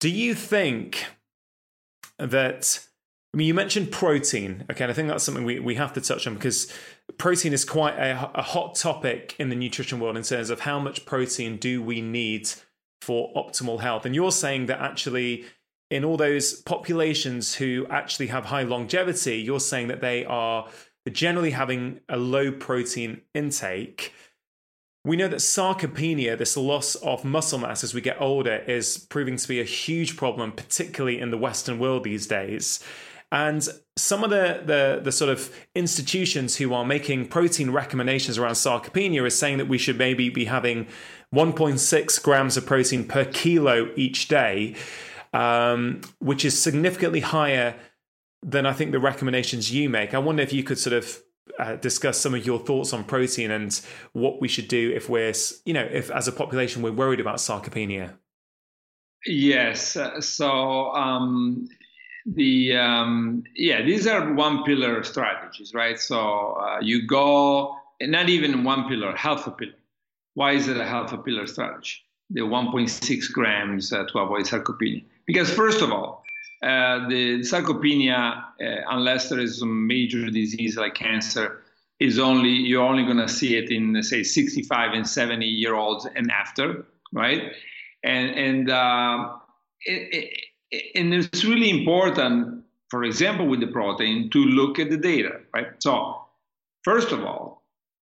[0.00, 1.06] Do you think
[2.18, 2.86] that?
[3.32, 4.64] I mean, you mentioned protein.
[4.70, 6.72] Okay, and I think that's something we, we have to touch on because
[7.18, 10.78] protein is quite a, a hot topic in the nutrition world in terms of how
[10.78, 12.50] much protein do we need
[13.02, 14.06] for optimal health.
[14.06, 15.44] And you're saying that actually,
[15.90, 20.68] in all those populations who actually have high longevity, you're saying that they are
[21.10, 24.12] generally having a low protein intake.
[25.04, 29.36] We know that sarcopenia, this loss of muscle mass as we get older, is proving
[29.36, 32.82] to be a huge problem, particularly in the Western world these days.
[33.32, 38.52] And some of the, the, the sort of institutions who are making protein recommendations around
[38.52, 40.86] sarcopenia is saying that we should maybe be having
[41.34, 44.76] 1.6 grams of protein per kilo each day,
[45.32, 47.74] um, which is significantly higher
[48.42, 50.14] than I think the recommendations you make.
[50.14, 51.22] I wonder if you could sort of
[51.58, 53.80] uh, discuss some of your thoughts on protein and
[54.12, 55.32] what we should do if we're,
[55.64, 58.14] you know, if as a population we're worried about sarcopenia.
[59.26, 59.96] Yes.
[59.96, 61.68] Uh, so um,
[62.26, 65.98] the um, yeah, these are one pillar strategies, right?
[65.98, 69.72] So uh, you go not even one pillar, half a pillar.
[70.34, 72.02] Why is it a half a pillar strategy?
[72.30, 75.04] The 1.6 grams uh, to avoid sarcopenia.
[75.26, 76.24] Because first of all,
[76.62, 81.62] uh, the sarcopenia, uh, unless there is some major disease like cancer,
[82.00, 86.06] is only you're only going to see it in say 65 and 70 year olds
[86.14, 87.52] and after, right?
[88.04, 89.34] And and uh,
[89.80, 90.32] it,
[90.70, 95.40] it, and it's really important, for example, with the protein, to look at the data,
[95.54, 95.68] right?
[95.78, 96.26] So
[96.82, 97.62] first of all,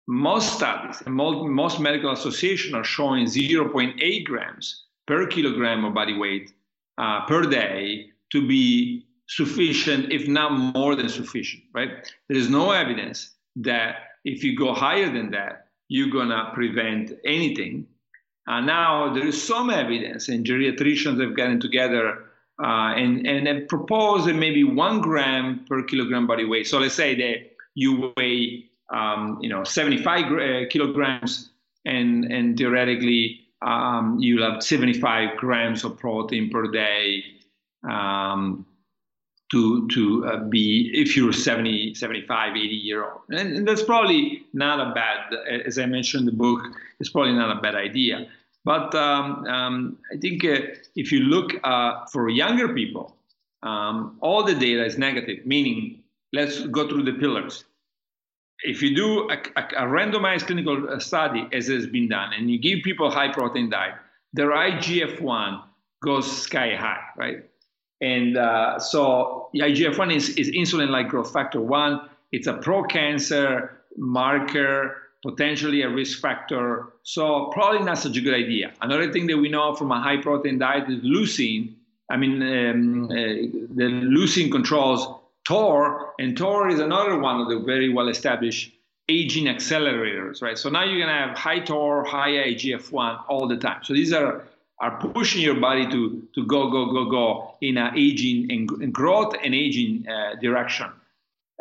[0.08, 6.54] most studies and most medical associations are showing 0.8 grams per kilogram of body weight
[6.98, 11.90] uh, per day to be sufficient, if not more than sufficient, right?
[12.28, 17.88] There is no evidence that if you go higher than that, you're gonna prevent anything.
[18.48, 22.26] Uh, now there is some evidence, and geriatricians have gotten together
[22.64, 26.68] uh, and and have proposed that maybe one gram per kilogram body weight.
[26.68, 31.52] So let's say that you weigh, um, you know, 75 uh, kilograms,
[31.86, 37.24] and and theoretically um, you'll have 75 grams of protein per day
[37.90, 38.66] um,
[39.52, 43.22] to to uh, be if you're 70 75 80 year old.
[43.30, 45.34] And, and, that's probably not a bad
[45.66, 46.62] as i mentioned in the book
[47.00, 48.28] it's probably not a bad idea.
[48.64, 50.60] But um, um, i think uh,
[50.96, 53.16] if you look uh, for younger people
[53.64, 56.02] um, all the data is negative meaning
[56.34, 57.66] let's go through the pillars.
[58.64, 62.50] If you do a, a, a randomized clinical uh, study as has been done and
[62.50, 63.96] you give people high protein diet
[64.34, 65.62] their igf-1
[66.02, 67.51] goes sky high right
[68.02, 72.10] and uh, so IGF-1 is, is insulin-like growth factor 1.
[72.32, 76.88] It's a pro-cancer marker, potentially a risk factor.
[77.04, 78.74] So probably not such a good idea.
[78.82, 81.76] Another thing that we know from a high-protein diet is leucine.
[82.10, 85.08] I mean, um, uh, the leucine controls
[85.46, 88.72] TOR, and TOR is another one of the very well-established
[89.10, 90.58] aging accelerators, right?
[90.58, 93.84] So now you're going to have high TOR, high IGF-1 all the time.
[93.84, 94.44] So these are
[94.82, 99.36] are pushing your body to, to go, go, go, go in an aging and growth
[99.44, 100.88] and aging uh, direction.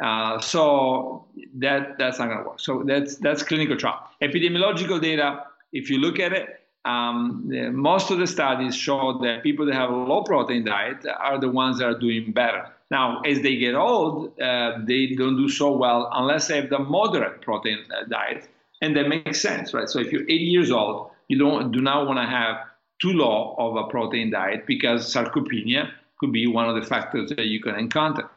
[0.03, 2.59] Uh, so that that's not going to work.
[2.59, 4.09] So that's that's clinical trial.
[4.23, 9.43] Epidemiological data, if you look at it, um, the, most of the studies show that
[9.43, 12.67] people that have a low protein diet are the ones that are doing better.
[12.91, 16.79] Now, as they get old, uh, they don't do so well unless they have the
[16.79, 18.49] moderate protein uh, diet,
[18.81, 19.89] and that makes sense, right?
[19.89, 22.57] So if you're 80 years old, you don't do not want to have
[23.01, 27.47] too low of a protein diet because sarcopenia could be one of the factors that
[27.47, 28.29] you can encounter.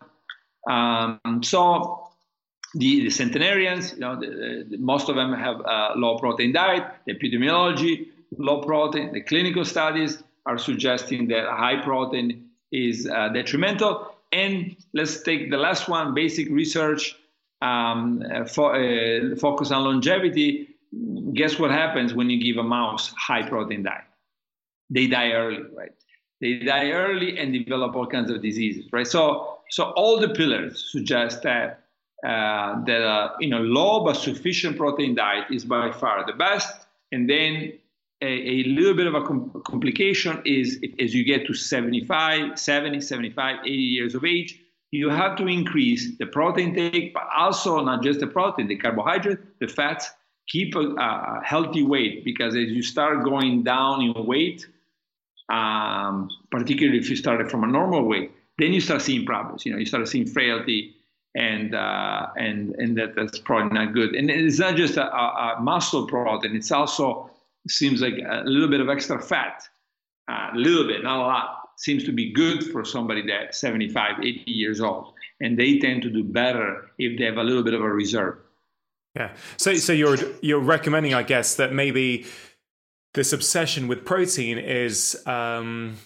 [0.69, 2.07] Um, so
[2.73, 6.83] the, the, centenarians, you know, the, the, most of them have a low protein diet.
[7.05, 9.13] The epidemiology, low protein.
[9.13, 14.15] The clinical studies are suggesting that high protein is uh, detrimental.
[14.31, 17.15] And let's take the last one: basic research,
[17.61, 20.69] um, fo- uh, focus on longevity.
[21.33, 24.05] Guess what happens when you give a mouse high protein diet?
[24.93, 25.91] They die early, right?
[26.43, 29.07] they die early and develop all kinds of diseases, right?
[29.07, 31.79] So, so all the pillars suggest that
[32.27, 36.85] uh, that uh, you know low but sufficient protein diet is by far the best,
[37.13, 37.73] and then
[38.21, 43.01] a, a little bit of a com- complication is as you get to 75, 70,
[43.01, 44.59] 75, 80 years of age,
[44.91, 49.59] you have to increase the protein intake, but also not just the protein, the carbohydrate,
[49.59, 50.11] the fats.
[50.49, 54.67] Keep a, a healthy weight because as you start going down in weight,
[55.53, 59.65] um, particularly if you started from a normal weight, then you start seeing problems.
[59.65, 60.95] You know, you start seeing frailty,
[61.35, 64.15] and uh, and and that, that's probably not good.
[64.15, 67.29] And it's not just a, a, muscle protein; it's also
[67.67, 69.63] seems like a little bit of extra fat,
[70.29, 74.19] uh, a little bit, not a lot, seems to be good for somebody that's 75,
[74.19, 77.73] 80 years old, and they tend to do better if they have a little bit
[77.73, 78.37] of a reserve.
[79.15, 79.35] Yeah.
[79.57, 82.25] So so you're you're recommending, I guess, that maybe
[83.13, 85.97] this obsession with protein is um,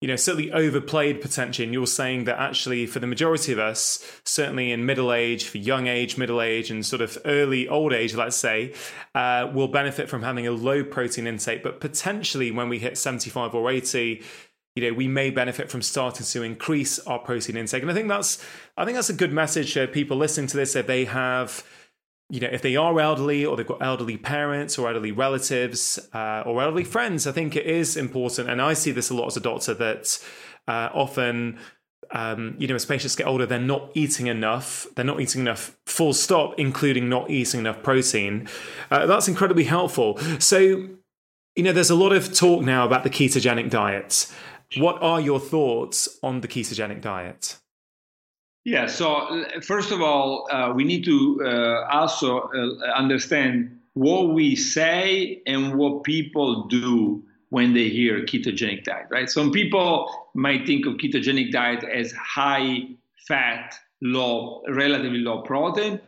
[0.00, 1.64] you know certainly overplayed potentially.
[1.64, 5.58] And you're saying that actually for the majority of us certainly in middle age for
[5.58, 8.74] young age middle age and sort of early old age let's say
[9.14, 11.62] uh, will benefit from having a low protein intake.
[11.62, 14.22] But potentially when we hit 75 or 80
[14.74, 17.82] you know we may benefit from starting to increase our protein intake.
[17.82, 18.44] And i think that's
[18.76, 21.64] i think that's a good message for people listening to this if they have
[22.30, 26.42] you know, if they are elderly or they've got elderly parents or elderly relatives uh,
[26.44, 28.50] or elderly friends, I think it is important.
[28.50, 30.22] And I see this a lot as a doctor that
[30.66, 31.58] uh, often,
[32.10, 34.86] um, you know, as patients get older, they're not eating enough.
[34.94, 38.46] They're not eating enough, full stop, including not eating enough protein.
[38.90, 40.18] Uh, that's incredibly helpful.
[40.38, 40.58] So,
[41.56, 44.30] you know, there's a lot of talk now about the ketogenic diet.
[44.76, 47.58] What are your thoughts on the ketogenic diet?
[48.68, 54.56] Yeah, so first of all, uh, we need to uh, also uh, understand what we
[54.56, 59.30] say and what people do when they hear ketogenic diet, right?
[59.30, 62.88] Some people might think of ketogenic diet as high
[63.26, 65.98] fat, low, relatively low protein,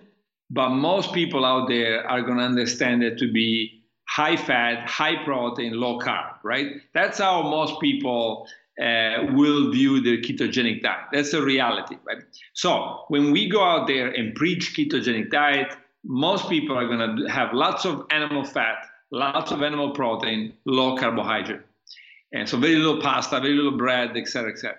[0.51, 5.25] but most people out there are going to understand it to be high fat, high
[5.25, 6.73] protein, low carb, right?
[6.93, 8.47] That's how most people
[8.81, 11.07] uh, will view the ketogenic diet.
[11.13, 12.23] That's a reality, right?
[12.55, 17.31] So when we go out there and preach ketogenic diet, most people are going to
[17.31, 21.61] have lots of animal fat, lots of animal protein, low carbohydrate,
[22.33, 24.79] and so very little pasta, very little bread, et cetera, et cetera.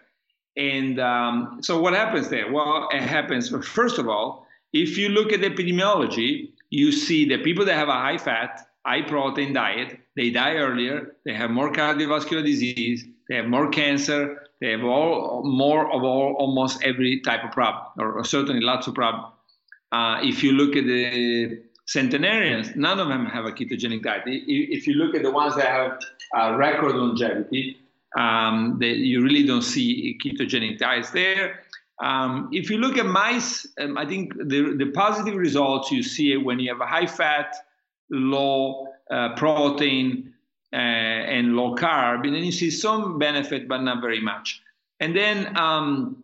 [0.58, 2.52] And um, so what happens there?
[2.52, 7.44] Well, it happens first of all, if you look at the epidemiology, you see that
[7.44, 11.72] people that have a high fat, high protein diet, they die earlier, they have more
[11.72, 14.50] cardiovascular disease, they have more cancer.
[14.60, 18.88] They have all more of all almost every type of problem, or, or certainly lots
[18.88, 19.32] of problem.
[19.94, 24.24] Uh, if you look at the centenarians, none of them have a ketogenic diet.
[24.26, 27.78] If you look at the ones that have record longevity,
[28.20, 31.62] um, they, you really don't see ketogenic diets there.
[32.04, 36.36] Um, if you look at mice, um, I think the, the positive results you see
[36.36, 37.56] when you have a high fat,
[38.10, 40.31] low uh, protein,
[40.74, 44.62] uh, and low carb, and then you see some benefit, but not very much.
[45.00, 46.24] And then, um,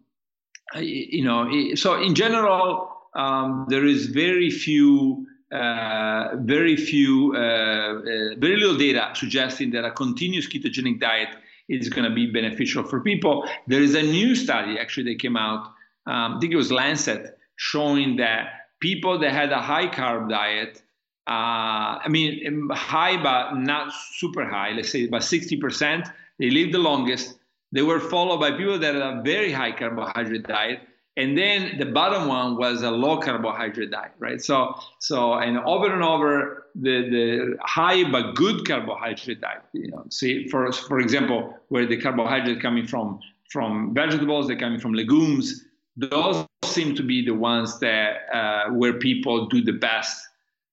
[0.75, 8.35] you know, so in general, um, there is very few, uh, very few, uh, uh,
[8.37, 11.29] very little data suggesting that a continuous ketogenic diet
[11.67, 13.47] is going to be beneficial for people.
[13.65, 15.65] There is a new study actually that came out,
[16.05, 20.81] um, I think it was Lancet, showing that people that had a high carb diet
[21.27, 26.09] uh, I mean, high, but not super high, let's say about 60%.
[26.39, 27.37] They lived the longest.
[27.73, 30.79] They were followed by people that had a very high carbohydrate diet.
[31.17, 34.41] And then the bottom one was a low carbohydrate diet, right?
[34.41, 40.05] So, so and over and over, the, the high but good carbohydrate diet, you know,
[40.09, 45.65] see, for, for example, where the carbohydrate coming from, from vegetables, they're coming from legumes,
[45.97, 50.23] those seem to be the ones that uh, where people do the best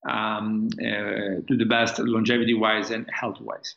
[0.05, 3.75] um, uh, to the best longevity wise and health wise.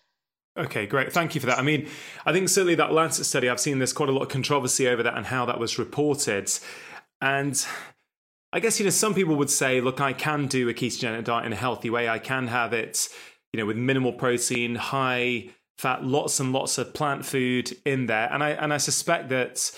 [0.57, 1.13] Okay, great.
[1.13, 1.59] Thank you for that.
[1.59, 1.89] I mean,
[2.27, 5.05] I think certainly that Lancet study, I've seen there's quite a lot of controversy over
[5.05, 6.51] that and how that was reported.
[7.21, 7.65] And
[8.53, 11.47] I guess, you know, some people would say, look, I can do a ketogenic diet
[11.47, 12.09] in a healthy way.
[12.09, 13.09] I can have it,
[13.53, 18.33] you know, with minimal protein, high fat, lots and lots of plant food in there.
[18.33, 19.71] And I and I suspect that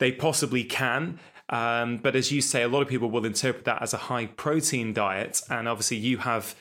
[0.00, 1.18] they possibly can.
[1.50, 4.26] Um, but as you say, a lot of people will interpret that as a high
[4.26, 5.42] protein diet.
[5.50, 6.54] And obviously, you have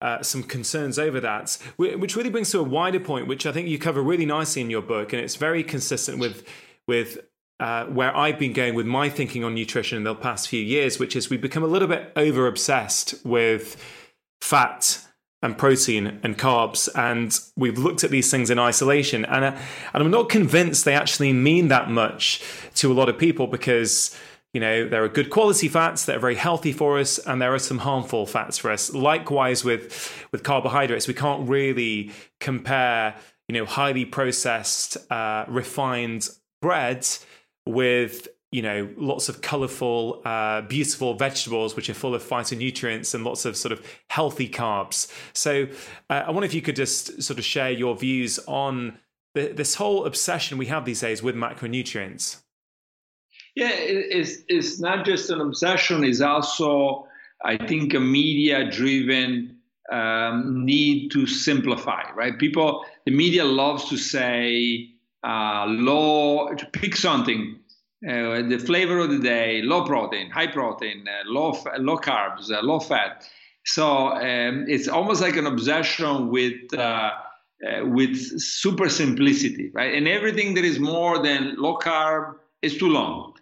[0.00, 3.68] uh, some concerns over that, which really brings to a wider point, which I think
[3.68, 5.12] you cover really nicely in your book.
[5.12, 6.46] And it's very consistent with,
[6.88, 7.18] with
[7.60, 10.98] uh, where I've been going with my thinking on nutrition in the past few years,
[10.98, 13.80] which is we've become a little bit over obsessed with
[14.40, 15.06] fat
[15.42, 19.56] and protein and carbs, and we've looked at these things in isolation, and uh,
[19.92, 22.42] and I'm not convinced they actually mean that much
[22.76, 24.16] to a lot of people because
[24.54, 27.52] you know there are good quality fats that are very healthy for us, and there
[27.52, 28.92] are some harmful fats for us.
[28.94, 33.16] Likewise with with carbohydrates, we can't really compare
[33.48, 36.28] you know highly processed, uh, refined
[36.60, 37.06] bread
[37.66, 43.24] with you know, lots of colorful, uh, beautiful vegetables which are full of phytonutrients and
[43.24, 45.10] lots of sort of healthy carbs.
[45.32, 45.66] So,
[46.10, 48.98] uh, I wonder if you could just sort of share your views on
[49.34, 52.42] the, this whole obsession we have these days with macronutrients.
[53.54, 57.08] Yeah, it's, it's not just an obsession, it's also,
[57.42, 59.56] I think, a media driven
[59.90, 62.38] um, need to simplify, right?
[62.38, 64.90] People, the media loves to say,
[65.24, 67.58] uh, low, to pick something
[68.08, 72.60] uh, the flavor of the day, low protein, high protein, uh, low low carbs, uh,
[72.62, 73.28] low fat.
[73.64, 77.10] So um, it's almost like an obsession with uh,
[77.84, 79.94] with super simplicity, right?
[79.94, 83.34] And everything that is more than low carb is too long.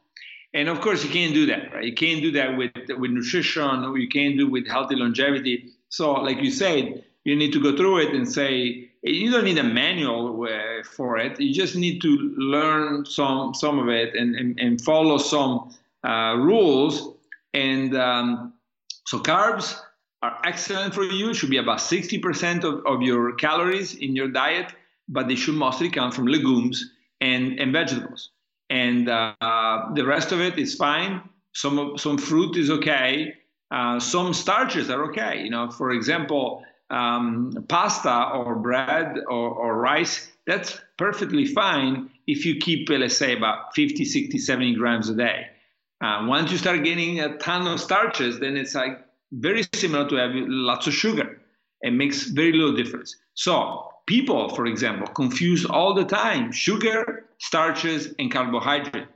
[0.52, 1.84] And of course, you can't do that, right?
[1.84, 3.94] You can't do that with with nutrition.
[3.96, 5.70] You can't do with healthy longevity.
[5.88, 9.58] So, like you said, you need to go through it and say you don't need
[9.58, 11.40] a manual uh, for it.
[11.40, 15.74] You just need to learn some some of it and and, and follow some
[16.04, 17.14] uh, rules.
[17.54, 18.52] And um,
[19.06, 19.78] so carbs
[20.22, 21.34] are excellent for you.
[21.34, 24.72] Should be about 60% of, of your calories in your diet,
[25.08, 28.30] but they should mostly come from legumes and, and vegetables.
[28.68, 29.34] And uh,
[29.94, 31.22] the rest of it is fine.
[31.52, 33.34] Some some fruit is okay.
[33.72, 35.42] Uh, some starches are okay.
[35.42, 42.44] You know, for example, um, pasta or bread or, or, rice, that's perfectly fine if
[42.44, 45.46] you keep, let's say, about 50, 60, 70 grams a day.
[46.02, 48.98] Uh, once you start getting a ton of starches, then it's like
[49.32, 51.40] very similar to having lots of sugar.
[51.82, 53.16] It makes very little difference.
[53.34, 59.06] So people, for example, confuse all the time sugar, starches, and carbohydrate.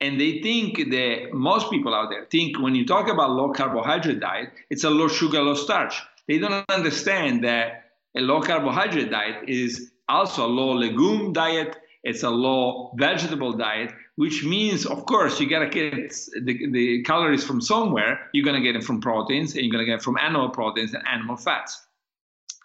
[0.00, 4.20] And they think that most people out there think when you talk about low carbohydrate
[4.20, 6.02] diet, it's a low sugar, low starch.
[6.28, 7.84] They don't understand that
[8.16, 11.76] a low carbohydrate diet is also a low legume diet.
[12.04, 15.94] It's a low vegetable diet, which means, of course, you gotta get
[16.42, 18.28] the, the calories from somewhere.
[18.32, 21.06] You're gonna get them from proteins, and you're gonna get it from animal proteins and
[21.06, 21.86] animal fats.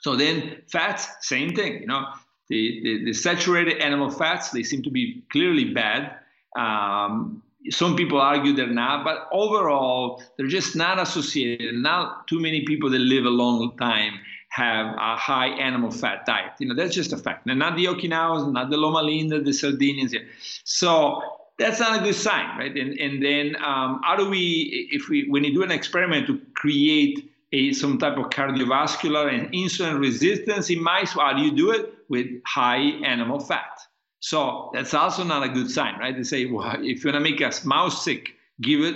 [0.02, 1.82] So then, fats, same thing.
[1.82, 2.06] You know,
[2.50, 6.16] the, the, the saturated animal fats they seem to be clearly bad.
[6.58, 11.76] Um, some people argue they're not, but overall, they're just not associated.
[11.76, 16.54] Not too many people that live a long time have a high animal fat diet.
[16.60, 17.46] You know, that's just a fact.
[17.46, 20.14] Not the Okinawans, not the Loma Linda, the Sardinians.
[20.14, 20.22] Yeah,
[20.64, 21.22] So
[21.60, 22.76] that's not a good sign, right?
[22.76, 26.40] And, and then um, how do we, if we, when you do an experiment to
[26.56, 31.72] create a, some type of cardiovascular and insulin resistance in mice, how do you do
[31.72, 31.94] it?
[32.10, 33.87] With high animal fat.
[34.20, 36.16] So that's also not a good sign, right?
[36.16, 38.30] They say, well, if you want to make a mouse sick,
[38.62, 38.96] give it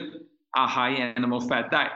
[0.56, 1.92] a high animal fat diet.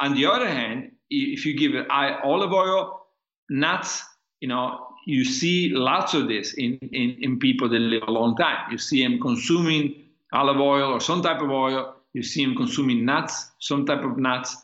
[0.00, 3.06] On the other hand, if you give it olive oil,
[3.48, 4.02] nuts,
[4.40, 8.36] you know, you see lots of this in, in, in people that live a long
[8.36, 8.70] time.
[8.70, 9.94] You see them consuming
[10.32, 11.94] olive oil or some type of oil.
[12.12, 14.56] You see them consuming nuts, some type of nuts.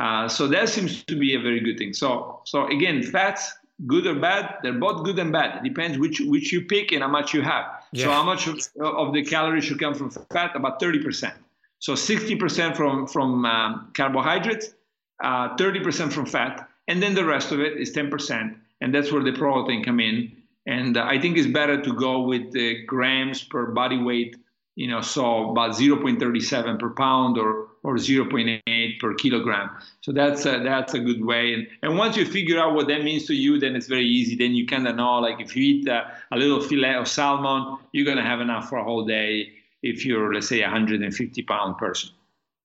[0.00, 1.92] Uh, so that seems to be a very good thing.
[1.92, 3.52] So, so again, fats
[3.86, 5.58] good or bad they're both good and bad.
[5.58, 7.66] It depends which which you pick and how much you have.
[7.92, 8.04] Yeah.
[8.04, 10.54] so how much of, of, the calories should come from fat?
[10.54, 11.32] About 30%
[11.78, 14.74] so 60% from from um, carbohydrates
[15.22, 19.22] uh, 30% from fat and then the rest of it is 10% and that's where
[19.22, 20.32] the protein come in.
[20.66, 24.36] And uh, i think it's better to go with the grams per body weight
[24.78, 29.70] you know, so about 0.37 per pound or, or 0.8 per kilogram.
[30.00, 31.54] So that's a, that's a good way.
[31.54, 34.36] And, and once you figure out what that means to you, then it's very easy.
[34.36, 37.78] Then you kind of know, like if you eat a, a little fillet of salmon,
[37.92, 39.52] you're going to have enough for a whole day
[39.82, 42.10] if you're, let's say, a 150 pound person.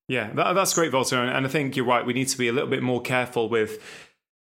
[0.08, 1.16] Yeah, that, that's great, Valter.
[1.16, 2.04] And I think you're right.
[2.04, 3.80] We need to be a little bit more careful with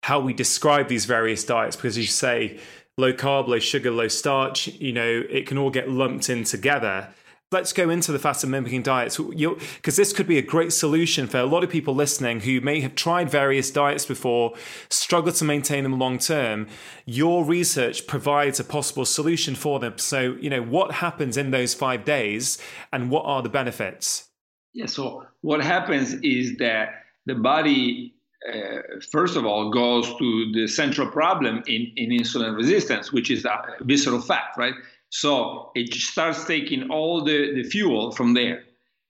[0.04, 2.60] how we describe these various diets because you say
[2.98, 7.10] low carb, low sugar, low starch, you know, it can all get lumped in together
[7.54, 11.38] let's go into the fasting mimicking diets because this could be a great solution for
[11.38, 14.54] a lot of people listening who may have tried various diets before,
[14.90, 16.68] struggle to maintain them long term.
[17.06, 19.98] Your research provides a possible solution for them.
[19.98, 22.58] So, you know, what happens in those five days
[22.92, 24.30] and what are the benefits?
[24.74, 28.16] Yeah, so what happens is that the body
[28.52, 33.46] uh, first of all, goes to the central problem in, in insulin resistance, which is
[33.82, 34.74] visceral fat, right?
[35.14, 38.64] So it starts taking all the, the fuel from there.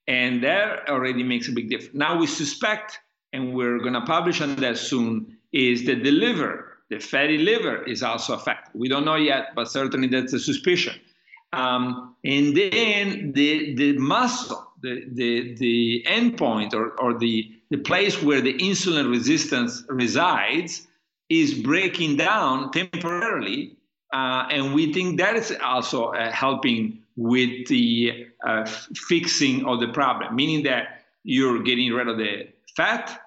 [0.07, 1.95] And that already makes a big difference.
[1.95, 2.99] Now we suspect,
[3.31, 7.83] and we're going to publish on that soon, is that the liver the fatty liver
[7.83, 8.77] is also affected.
[8.79, 10.93] We don't know yet, but certainly that's a suspicion.
[11.51, 18.21] Um, and then the, the muscle, the, the, the endpoint or, or the, the place
[18.21, 20.87] where the insulin resistance resides
[21.29, 23.77] is breaking down temporarily.
[24.13, 28.63] Uh, and we think that is also uh, helping with the uh,
[28.95, 32.47] fixing of the problem, meaning that you're getting rid of the
[32.77, 33.19] fat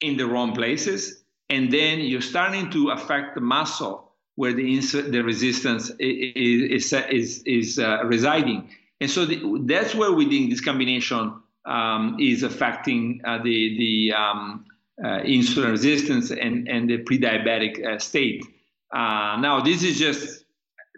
[0.00, 5.22] in the wrong places, and then you're starting to affect the muscle where the, the
[5.22, 8.70] resistance is, is, is, uh, residing.
[9.00, 14.12] And so the, that's where we think this combination um, is affecting uh, the, the
[14.12, 14.66] um,
[15.02, 18.44] uh, insulin resistance and, and the pre-diabetic uh, state.
[18.92, 20.44] Uh, now, this is just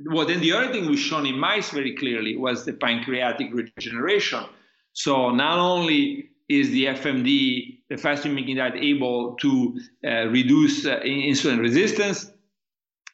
[0.06, 4.44] well, then the other thing we've shown in mice very clearly was the pancreatic regeneration.
[4.92, 11.00] So not only is the FMD, the fasting mimicking diet, able to uh, reduce uh,
[11.00, 12.30] insulin resistance,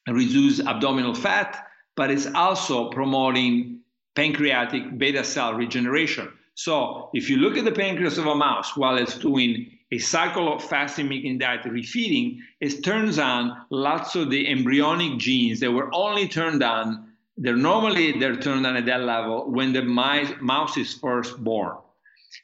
[0.08, 1.66] reduce abdominal fat,
[1.96, 3.80] but it's also promoting
[4.14, 6.28] pancreatic beta cell regeneration.
[6.54, 10.52] So if you look at the pancreas of a mouse while it's doing a cycle
[10.52, 15.88] of fasting mimicking diet refeeding, it turns on lots of the embryonic genes that were
[15.94, 17.12] only turned on.
[17.36, 21.76] They're normally they're turned on at that level when the mice, mouse is first born.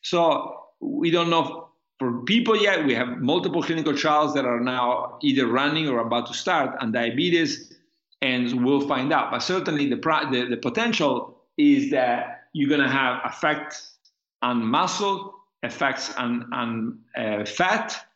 [0.02, 2.86] So we don't know for people yet.
[2.86, 6.92] We have multiple clinical trials that are now either running or about to start on
[6.92, 7.76] diabetes,
[8.22, 9.32] and we'll find out.
[9.32, 13.94] But certainly the, the, the potential is that you're going to have effects
[14.42, 18.06] on muscle effects on, on uh, fat,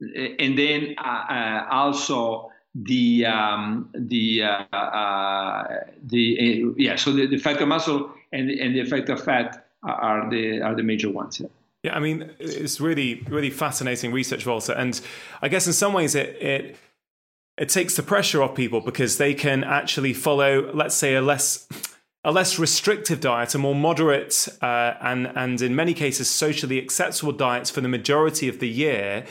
[0.00, 6.96] and then uh, uh, also the um, the uh, uh, the uh, yeah.
[6.96, 10.74] So the, the effect of muscle and and the effect of fat are the are
[10.74, 11.40] the major ones.
[11.40, 11.48] Yeah.
[11.82, 14.78] Yeah, I mean, it's really, really fascinating research, Valter.
[14.78, 15.00] And
[15.40, 16.76] I guess in some ways it, it
[17.56, 21.66] it takes the pressure off people because they can actually follow, let's say, a less
[22.22, 27.32] a less restrictive diet, a more moderate uh, and and in many cases socially acceptable
[27.32, 29.24] diets for the majority of the year.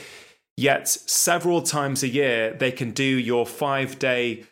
[0.58, 4.46] Yet several times a year they can do your five day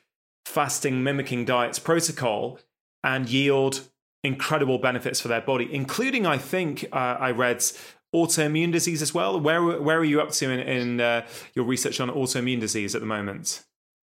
[0.46, 2.60] fasting mimicking diets protocol
[3.04, 3.82] and yield
[4.24, 7.60] incredible benefits for their body, including I think uh, I read
[8.16, 9.40] autoimmune disease as well.
[9.40, 11.26] Where where are you up to in, in uh,
[11.56, 13.64] your research on autoimmune disease at the moment?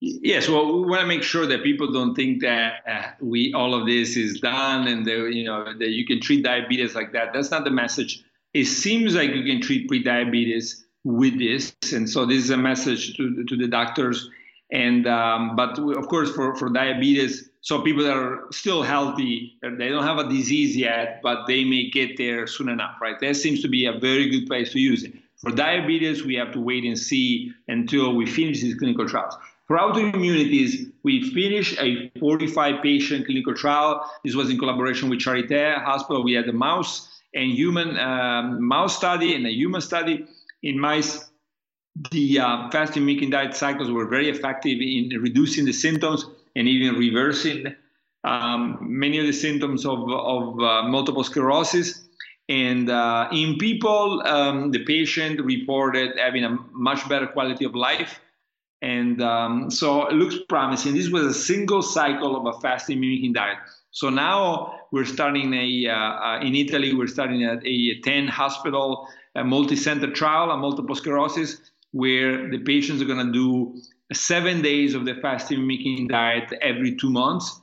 [0.04, 3.76] Yes, well, we want to make sure that people don't think that uh, we all
[3.76, 7.34] of this is done and that, you know that you can treat diabetes like that.
[7.34, 8.24] That's not the message.
[8.56, 13.16] It seems like you can treat pre-diabetes with this, and so this is a message
[13.18, 14.28] to to the doctors.
[14.72, 19.90] And um, but of course, for for diabetes, so people that are still healthy, they
[19.90, 23.20] don't have a disease yet, but they may get there soon enough, right?
[23.20, 25.14] That seems to be a very good place to use it.
[25.38, 29.36] For diabetes, we have to wait and see until we finish these clinical trials.
[29.72, 34.06] For autoimmunities, we finished a 45 patient clinical trial.
[34.22, 36.26] This was in collaboration with Charité Hospital.
[36.26, 40.26] We had a mouse and human um, mouse study and a human study
[40.62, 41.24] in mice.
[42.12, 46.26] The uh, fasting mimicking diet cycles were very effective in reducing the symptoms
[46.58, 47.74] and even reversing
[48.26, 52.04] um, many of the symptoms of, of uh, multiple sclerosis.
[52.50, 58.20] And uh, in people, um, the patient reported having a much better quality of life
[58.82, 60.96] and um, so it looks promising.
[60.96, 63.58] This was a single cycle of a fasting mimicking diet.
[63.92, 69.08] So now we're starting a, uh, uh, in Italy, we're starting a, a 10 hospital,
[69.36, 71.58] a multi-center trial on multiple sclerosis,
[71.92, 73.82] where the patients are going to do
[74.14, 77.60] seven days of the fasting mimicking diet every two months.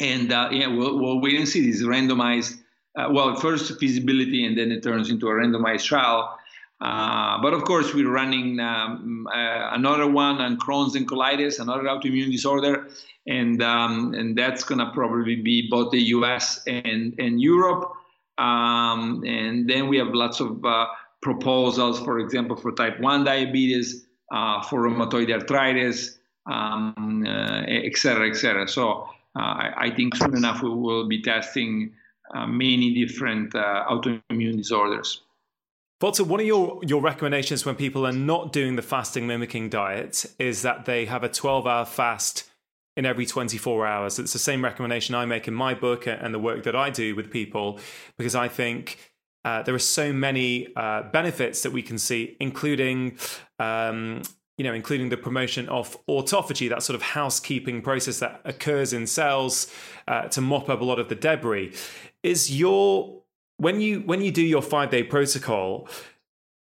[0.00, 1.70] And uh, yeah, we'll, we'll, wait and see.
[1.70, 2.58] This randomized,
[2.98, 6.36] uh, well, first feasibility, and then it turns into a randomized trial.
[6.80, 11.84] Uh, but of course, we're running um, uh, another one on Crohn's and colitis, another
[11.84, 12.88] autoimmune disorder,
[13.26, 16.62] and um, and that's to probably be both the U.S.
[16.66, 17.90] and and Europe.
[18.38, 20.86] Um, and then we have lots of uh,
[21.22, 26.18] proposals, for example, for type 1 diabetes, uh, for rheumatoid arthritis,
[26.50, 28.66] um, uh, et cetera, et cetera.
[28.66, 31.92] So I, I, think soon enough we will be testing
[32.34, 35.22] many different autoimmune disorders.
[36.04, 40.26] Valter, one of your, your recommendations when people are not doing the fasting mimicking diet
[40.38, 42.44] is that they have a 12 hour fast
[42.94, 44.18] in every 24 hours.
[44.18, 47.16] It's the same recommendation I make in my book and the work that I do
[47.16, 47.80] with people
[48.18, 49.12] because I think
[49.46, 53.16] uh, there are so many uh, benefits that we can see, including.
[53.58, 54.20] Um,
[54.56, 59.04] you know, including the promotion of autophagy, that sort of housekeeping process that occurs in
[59.04, 59.66] cells
[60.06, 61.74] uh, to mop up a lot of the debris.
[62.22, 63.23] Is your
[63.64, 65.88] when you when you do your five day protocol,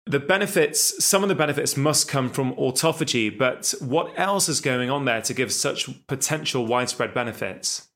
[0.05, 4.91] the benefits, some of the benefits must come from autophagy, but what else is going
[4.91, 7.87] on there to give such potential widespread benefits?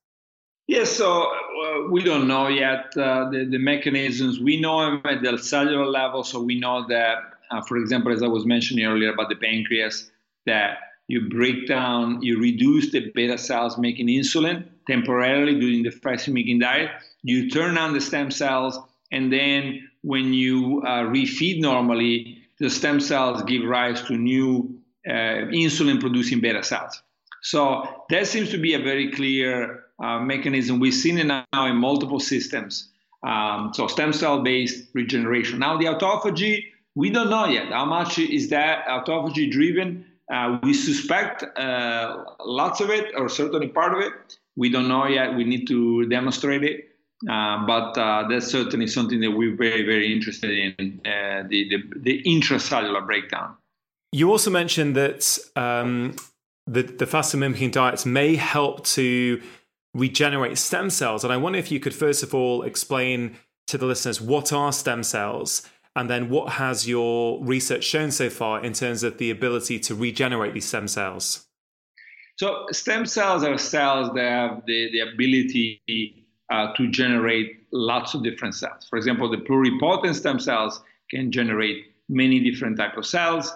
[0.67, 4.39] Yes, so uh, we don't know yet uh, the, the mechanisms.
[4.39, 7.17] We know them at the cellular level, so we know that,
[7.51, 10.09] uh, for example, as I was mentioning earlier about the pancreas,
[10.45, 16.33] that you break down, you reduce the beta cells making insulin temporarily during the fasting
[16.33, 16.89] mimicking diet.
[17.23, 18.79] You turn on the stem cells,
[19.11, 25.47] and then when you uh, refeed normally, the stem cells give rise to new uh,
[25.51, 27.01] insulin producing beta cells.
[27.41, 30.79] So that seems to be a very clear uh, mechanism.
[30.79, 32.89] We've seen it now in multiple systems.
[33.23, 35.59] Um, so stem cell based regeneration.
[35.59, 37.71] Now, the autophagy, we don't know yet.
[37.71, 40.05] How much is that autophagy driven?
[40.31, 44.13] Uh, we suspect uh, lots of it, or certainly part of it.
[44.55, 45.35] We don't know yet.
[45.35, 46.89] We need to demonstrate it.
[47.27, 51.77] Uh, but uh, that's certainly something that we're very, very interested in uh, the, the,
[51.99, 53.55] the, intracellular breakdown.
[54.11, 56.15] You also mentioned that um,
[56.67, 59.41] the, the fasting mimicking diets may help to
[59.95, 61.23] regenerate stem cells.
[61.23, 64.71] And I wonder if you could, first of all, explain to the listeners what are
[64.71, 69.31] stem cells and then what has your research shown so far in terms of the
[69.31, 71.47] ability to regenerate these stem cells?
[72.35, 78.23] So, stem cells are cells that have the, the ability uh, to generate lots of
[78.23, 78.87] different cells.
[78.89, 83.53] For example, the pluripotent stem cells can generate many different type of cells.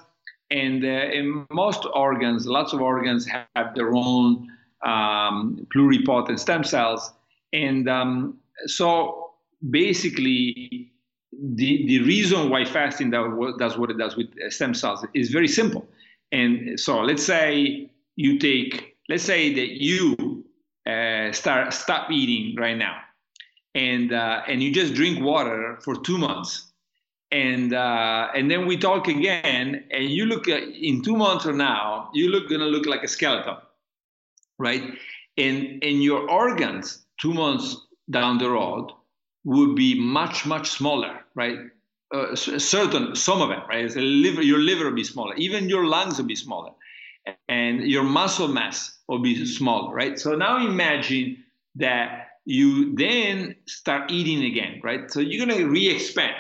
[0.50, 4.50] And uh, in most organs, lots of organs have their own
[4.86, 7.14] um, pluripotent stem cells.
[7.54, 9.32] And um, so
[9.70, 10.92] basically,
[11.32, 15.88] the, the reason why fasting does what it does with stem cells is very simple.
[16.34, 20.46] And so let's say you take, let's say that you
[20.86, 22.98] uh, start stop eating right now,
[23.76, 26.72] and uh, and you just drink water for two months,
[27.32, 31.58] and uh, and then we talk again, and you look at, in two months from
[31.58, 33.58] now, you look gonna look like a skeleton,
[34.58, 34.84] right?
[35.38, 37.78] And and your organs two months
[38.10, 38.92] down the road
[39.44, 41.58] would be much much smaller, right?
[42.14, 43.96] Uh, certain some of them, right?
[43.96, 46.72] Liver, your liver will be smaller, even your lungs will be smaller,
[47.48, 50.18] and your muscle mass will be smaller, right?
[50.18, 51.44] So now imagine
[51.76, 55.12] that you then start eating again, right?
[55.12, 56.36] So you're gonna re-expand,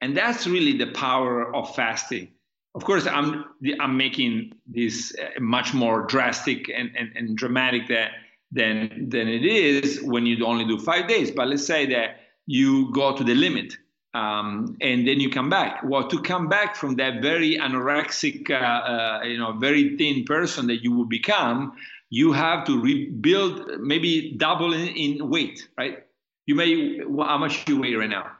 [0.00, 2.28] and that's really the power of fasting.
[2.74, 3.44] Of course, I'm
[3.80, 8.10] I'm making this uh, much more drastic and, and, and dramatic that
[8.50, 11.30] than than it is when you only do five days.
[11.30, 13.76] But let's say that you go to the limit
[14.14, 15.82] um, and then you come back.
[15.84, 20.66] Well, to come back from that very anorexic, uh, uh, you know, very thin person
[20.66, 21.72] that you will become,
[22.12, 26.04] you have to rebuild, maybe double in, in weight, right?
[26.44, 28.30] You may, how much you weigh right now?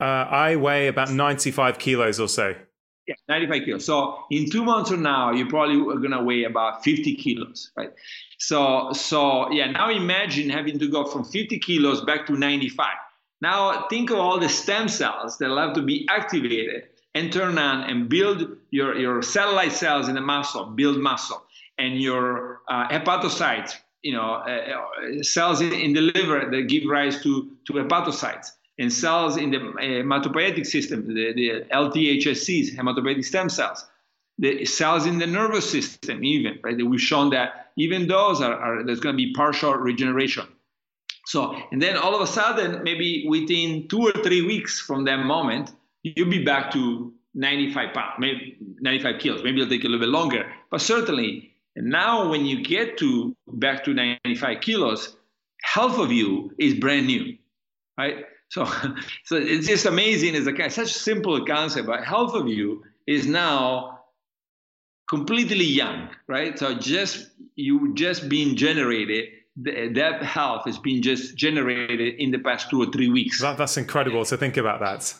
[0.00, 2.54] Uh, I weigh about 95 kilos or so.
[3.06, 3.84] Yeah, 95 kilos.
[3.84, 7.72] So in two months from now, you probably are going to weigh about 50 kilos,
[7.76, 7.92] right?
[8.38, 12.86] So, so yeah, now imagine having to go from 50 kilos back to 95.
[13.42, 16.84] Now think of all the stem cells that have to be activated
[17.14, 21.42] and turn on and build your, your satellite cells in the muscle, build muscle,
[21.78, 27.22] and your uh, hepatocytes, you know, uh, uh cells in, the liver that give rise
[27.22, 33.48] to, to hepatocytes, and cells in the uh, hematopoietic system, the, the LTHSCs, hematopoietic stem
[33.48, 33.86] cells,
[34.38, 36.76] the cells in the nervous system, even, right?
[36.76, 40.46] We've shown that even those are, are there's going to be partial regeneration.
[41.26, 45.18] So, and then all of a sudden, maybe within two or three weeks from that
[45.18, 45.72] moment,
[46.02, 49.44] you'll be back to 95 pounds, maybe 95 kilos.
[49.44, 51.52] Maybe it'll take a little bit longer, but certainly.
[51.78, 55.16] And now, when you get to back to 95 kilos,
[55.62, 57.38] half of you is brand new,
[57.96, 58.24] right?
[58.48, 58.64] So,
[59.24, 60.34] so it's just amazing.
[60.34, 64.00] It's a such simple concept, but half of you is now
[65.08, 66.58] completely young, right?
[66.58, 69.28] So just you just being generated
[69.62, 73.40] that health has been just generated in the past two or three weeks.
[73.40, 75.14] That, that's incredible to think about that.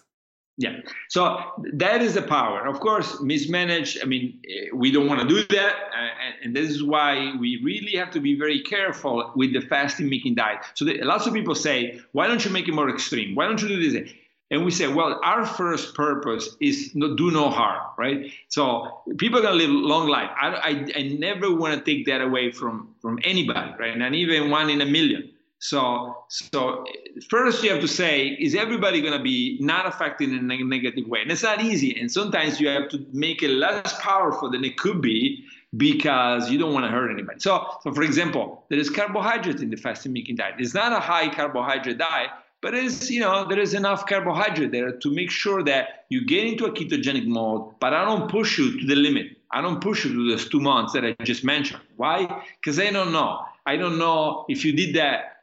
[0.60, 0.80] Yeah.
[1.08, 1.40] So
[1.74, 2.66] that is the power.
[2.66, 4.00] Of course, mismanaged.
[4.02, 4.42] I mean,
[4.74, 8.20] we don't want to do that, uh, and this is why we really have to
[8.20, 10.58] be very careful with the fasting mimicking diet.
[10.74, 13.36] So the, lots of people say, "Why don't you make it more extreme?
[13.36, 14.10] Why don't you do this?"
[14.50, 18.32] And we say, well, our first purpose is no, do no harm, right?
[18.48, 20.30] So people are gonna live long life.
[20.40, 23.96] I, I, I never want to take that away from from anybody, right?
[23.96, 25.30] Not even one in a million.
[25.60, 26.84] So so
[27.28, 31.22] first you have to say, is everybody gonna be not affected in a negative way?
[31.22, 31.98] And it's not easy.
[31.98, 35.44] And sometimes you have to make it less powerful than it could be
[35.76, 37.40] because you don't want to hurt anybody.
[37.40, 40.54] So, so for example, there is carbohydrate in the fasting mimicking diet.
[40.58, 42.30] It's not a high carbohydrate diet,
[42.60, 46.44] but it's you know there is enough carbohydrate there to make sure that you get
[46.44, 50.04] into a ketogenic mode but i don't push you to the limit i don't push
[50.04, 53.76] you to those two months that i just mentioned why because i don't know i
[53.76, 55.37] don't know if you did that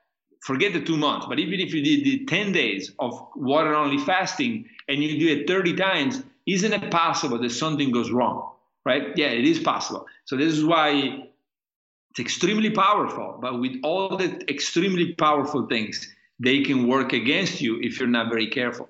[0.45, 3.97] forget the two months but even if you did the 10 days of water only
[3.97, 8.51] fasting and you do it 30 times isn't it possible that something goes wrong
[8.85, 10.89] right yeah it is possible so this is why
[12.11, 17.79] it's extremely powerful but with all the extremely powerful things they can work against you
[17.81, 18.89] if you're not very careful.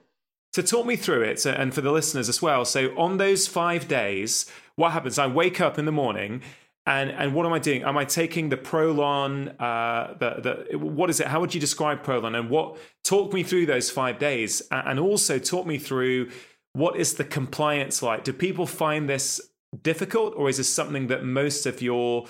[0.53, 2.63] So, talk me through it, and for the listeners as well.
[2.63, 5.19] So, on those five days, what happens?
[5.19, 6.41] I wake up in the morning,
[6.85, 7.83] and and what am I doing?
[7.83, 9.55] Am I taking the Prolon?
[9.59, 11.27] Uh, the the what is it?
[11.27, 12.37] How would you describe Prolon?
[12.37, 12.77] And what?
[13.03, 16.29] Talk me through those five days, and also talk me through
[16.73, 18.23] what is the compliance like.
[18.23, 19.41] Do people find this
[19.81, 22.25] difficult, or is this something that most of your,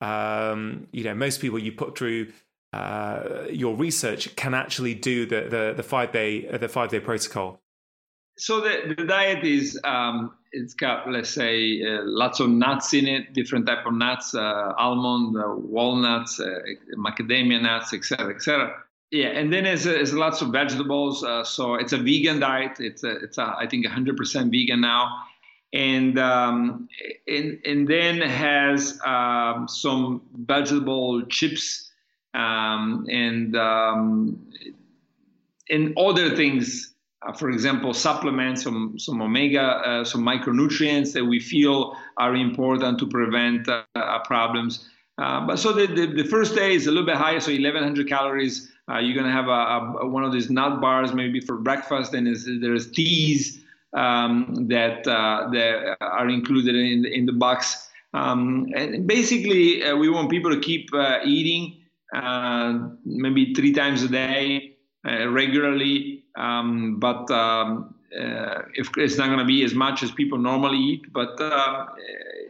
[0.00, 2.32] um, you know, most people you put through
[2.72, 7.60] uh, your research can actually do the the, the five day the five day protocol?
[8.38, 13.06] So the, the diet is um, it's got let's say uh, lots of nuts in
[13.06, 16.58] it, different type of nuts, uh, almond, uh, walnuts, uh,
[16.96, 18.74] macadamia nuts, etc., etc.
[19.12, 21.20] Yeah, and then there's, there's lots of vegetables.
[21.48, 22.80] so it's a vegan diet.
[22.80, 25.22] It's a, it's a, I think 100% vegan now
[25.72, 26.88] and um,
[27.26, 31.90] and and then has um, some vegetable chips
[32.34, 34.38] um, and um,
[35.70, 36.94] and other things.
[37.22, 42.98] Uh, for example, supplements, some some omega, uh, some micronutrients that we feel are important
[42.98, 44.88] to prevent uh, uh problems.
[45.18, 48.06] Uh, but so the, the, the, first day is a little bit higher, so 1100
[48.06, 48.70] calories.
[49.00, 52.26] You're gonna have a, a, one of these nut bars maybe for breakfast, and
[52.62, 53.64] there's teas
[53.96, 57.88] um, that that are included in in the box.
[58.12, 60.90] Um, and basically, we want people to keep
[61.24, 61.80] eating
[63.04, 66.25] maybe three times a day regularly.
[66.36, 70.78] Um, but um, uh, if it's not going to be as much as people normally
[70.78, 71.36] eat, but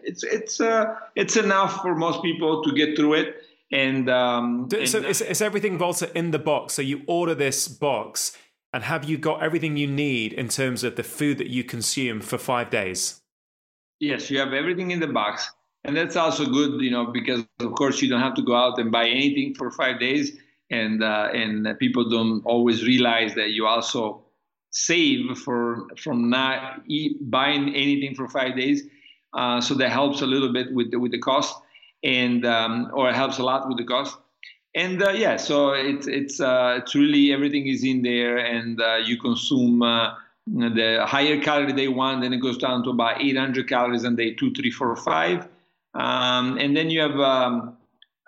[0.03, 0.61] it's it's
[1.15, 3.43] it's enough for most people to get through it.
[3.73, 6.75] And, um, so and, is, everything Valter in the box?
[6.75, 8.37] So you order this box,
[8.73, 12.21] and have you got everything you need in terms of the food that you consume
[12.21, 13.23] for five days?
[13.99, 15.51] Yes, you have everything in the box
[15.87, 18.79] and that's also good, you know, because of course you don't have to go out
[18.79, 20.37] and buy anything for five days,
[20.71, 24.25] and uh, and people don't always realize that you also
[24.71, 28.85] save for from not eat, buying anything for five days.
[29.33, 31.55] Uh, so that helps a little bit with the, with the cost,
[32.03, 34.17] and um, or it helps a lot with the cost.
[34.75, 38.97] And uh, yeah, so it's it's uh, it's really everything is in there, and uh,
[38.97, 40.15] you consume uh,
[40.47, 44.35] the higher calorie day one, then it goes down to about 800 calories on day
[44.35, 45.49] two, three, four, five
[45.97, 47.76] um, and then you have um,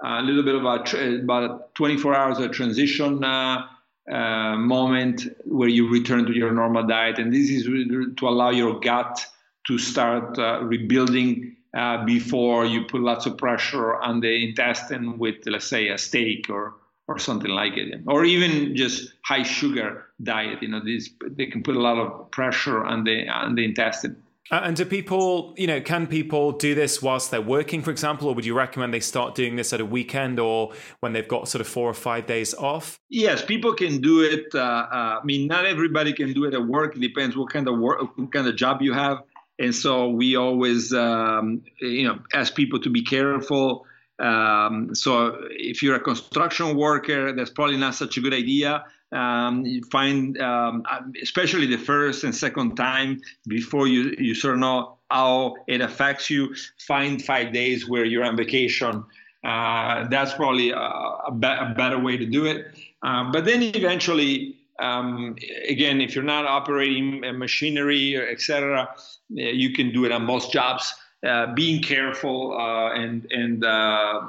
[0.03, 3.67] a little bit of a about 24 hours of transition uh,
[4.11, 7.19] uh, moment where you return to your normal diet.
[7.19, 9.25] And this is to allow your gut
[9.67, 15.37] to start uh, rebuilding uh, before you put lots of pressure on the intestine with,
[15.47, 16.75] let's say, a steak or
[17.09, 20.63] or something like it, or even just high sugar diet.
[20.63, 24.23] You know, this they can put a lot of pressure on the on the intestine.
[24.51, 28.29] Uh, and do people, you know, can people do this whilst they're working, for example,
[28.29, 31.49] or would you recommend they start doing this at a weekend or when they've got
[31.49, 32.99] sort of four or five days off?
[33.11, 34.47] Yes, people can do it.
[34.55, 36.97] Uh, uh, I mean, not everybody can do it at work.
[36.97, 39.19] It depends what kind of work, what kind of job you have.
[39.59, 43.85] And so we always, um, you know, ask people to be careful.
[44.19, 49.65] Um, so if you're a construction worker, that's probably not such a good idea um,
[49.91, 50.85] find, um,
[51.23, 56.29] especially the first and second time before you, you sort of know how it affects
[56.29, 59.05] you, find five days where you're on vacation.
[59.45, 62.67] Uh, that's probably a, a, be- a, better way to do it.
[63.03, 65.37] Uh, but then eventually, um,
[65.69, 68.89] again, if you're not operating machinery, etc.,
[69.31, 70.95] you can do it on most jobs.
[71.27, 74.29] Uh, being careful uh, and and uh,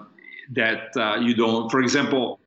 [0.52, 2.40] that uh, you don't, for example,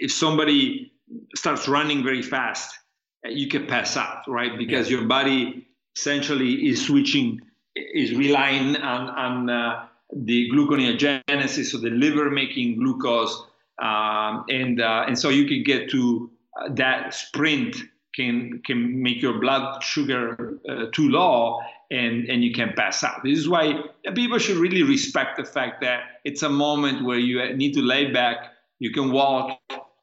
[0.00, 0.92] if somebody
[1.34, 2.76] starts running very fast,
[3.24, 4.56] you can pass out, right?
[4.58, 4.98] Because yeah.
[4.98, 7.40] your body essentially is switching,
[7.76, 13.44] is relying on, on uh, the gluconeogenesis, so the liver making glucose,
[13.80, 16.30] um, and uh, and so you can get to
[16.60, 17.76] uh, that sprint
[18.14, 23.22] can can make your blood sugar uh, too low, and and you can pass out.
[23.22, 23.74] This is why
[24.14, 28.10] people should really respect the fact that it's a moment where you need to lay
[28.10, 28.38] back.
[28.80, 29.60] You can walk,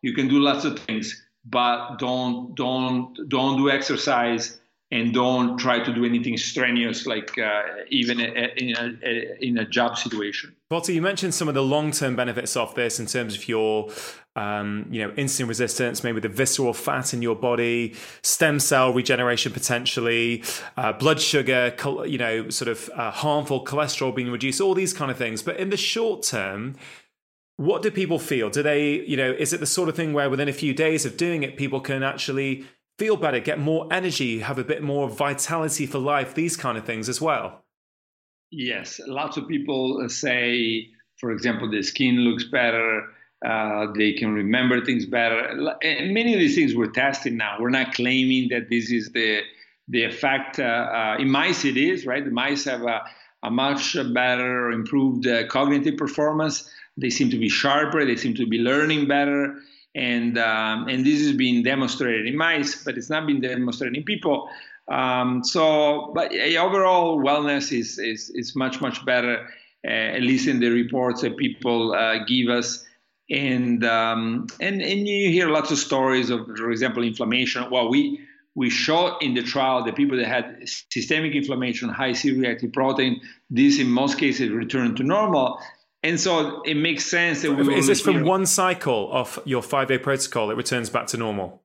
[0.08, 1.05] you can do lots of things,
[1.43, 7.62] but don't don't don't do exercise and don't try to do anything strenuous, like uh,
[7.89, 10.55] even in a, in a job situation.
[10.72, 13.89] Valter, you mentioned some of the long-term benefits of this in terms of your,
[14.38, 19.51] um, you know, insulin resistance, maybe the visceral fat in your body, stem cell regeneration
[19.51, 20.41] potentially,
[20.78, 25.12] uh, blood sugar, you know, sort of uh, harmful cholesterol being reduced, all these kind
[25.12, 25.43] of things.
[25.43, 26.78] But in the short term,
[27.58, 28.49] what do people feel?
[28.49, 31.05] Do they, you know, is it the sort of thing where within a few days
[31.05, 32.66] of doing it, people can actually
[32.97, 36.86] feel better, get more energy, have a bit more vitality for life, these kind of
[36.86, 37.64] things as well?
[38.51, 40.88] Yes, lots of people uh, say,
[41.18, 43.03] for example, the skin looks better,
[43.45, 45.39] uh, they can remember things better.
[45.82, 47.58] And many of these things we're testing now.
[47.60, 49.41] We're not claiming that this is the
[49.89, 50.60] the effect.
[50.60, 52.24] Uh, uh, in mice, it is right.
[52.24, 53.01] The mice have a,
[53.43, 56.70] a much better, improved uh, cognitive performance.
[56.98, 58.06] They seem to be sharper.
[58.06, 59.58] They seem to be learning better
[59.98, 64.04] and um, and this is being demonstrated in mice, but it's not been demonstrated in
[64.04, 64.48] people.
[64.89, 69.48] Um, so, but overall wellness is is is much much better,
[69.86, 72.86] uh, at least in the reports that people uh, give us.
[73.30, 77.70] And um, and and you hear lots of stories of, for example, inflammation.
[77.72, 78.22] Well, we
[78.54, 83.20] we showed in the trial that people that had systemic inflammation, high C-reactive protein,
[83.50, 85.60] this in most cases returned to normal.
[86.04, 89.88] And so it makes sense that we is this from one cycle of your five
[89.88, 90.52] day protocol?
[90.52, 91.64] It returns back to normal.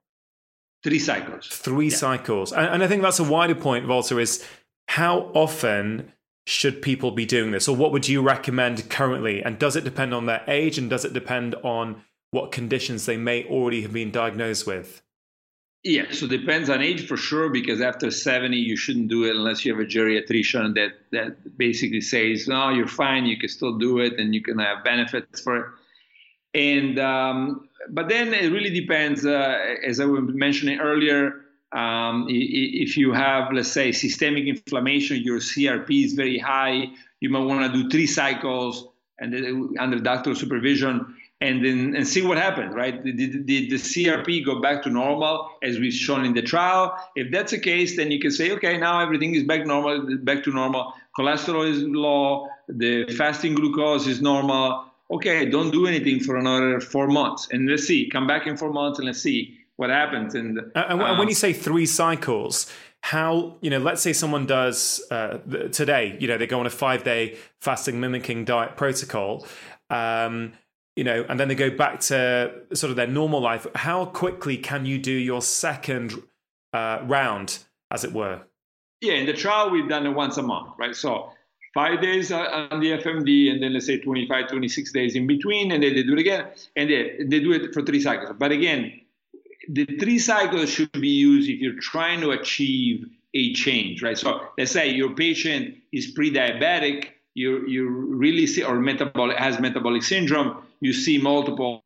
[0.83, 1.47] Three cycles.
[1.47, 1.97] Three yeah.
[1.97, 4.21] cycles, and, and I think that's a wider point, Valter.
[4.21, 4.45] Is
[4.89, 6.13] how often
[6.47, 9.43] should people be doing this, or what would you recommend currently?
[9.43, 12.03] And does it depend on their age, and does it depend on
[12.33, 15.03] what conditions they may already have been diagnosed with?
[15.85, 19.65] Yeah, so depends on age for sure, because after 70, you shouldn't do it unless
[19.65, 23.99] you have a geriatrician that, that basically says, no, you're fine, you can still do
[23.99, 25.67] it, and you can have benefits for it.
[26.55, 31.41] And um, but then it really depends, uh, as I was mentioning earlier,
[31.73, 36.87] um, if you have, let's say, systemic inflammation, your CRP is very high,
[37.21, 38.87] you might want to do three cycles
[39.19, 43.03] and under doctor supervision and then and see what happened, right?
[43.05, 46.97] Did, did, the CRP go back to normal as we've shown in the trial?
[47.17, 50.45] If that's the case, then you can say, okay, now everything is back normal, back
[50.45, 50.95] to normal.
[51.19, 54.85] Cholesterol is low, the fasting glucose is normal.
[55.11, 58.09] Okay, don't do anything for another four months, and let's see.
[58.09, 60.37] Come back in four months and let's see what happens.
[60.37, 65.05] And, and when um, you say three cycles, how you know let's say someone does
[65.11, 65.39] uh,
[65.73, 69.45] today you know they go on a five day fasting mimicking diet protocol
[69.91, 70.53] um,
[70.97, 73.67] you know, and then they go back to sort of their normal life.
[73.75, 76.23] How quickly can you do your second
[76.73, 77.59] uh, round,
[77.91, 78.43] as it were?
[79.01, 80.95] Yeah, in the trial, we've done it once a month, right?
[80.95, 81.31] So
[81.75, 85.83] five days on the FMD, and then let's say 25, 26 days in between, and
[85.83, 88.37] then they do it again, and they, they do it for three cycles.
[88.39, 89.01] But again,
[89.69, 94.19] the three cycles should be used if you're trying to achieve a change, right?
[94.19, 100.03] So let's say your patient is pre-diabetic, you you really see or metabolic has metabolic
[100.03, 101.85] syndrome you see multiple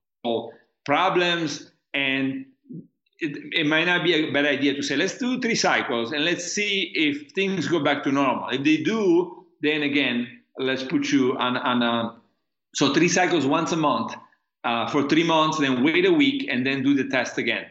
[0.84, 2.47] problems and
[3.20, 6.24] it, it, might not be a bad idea to say let's do three cycles and
[6.24, 8.49] let's see if things go back to normal.
[8.49, 12.16] If they do then again let's put you on, on a
[12.74, 14.14] so three cycles once a month
[14.64, 17.66] uh, for three months then wait a week and then do the test again.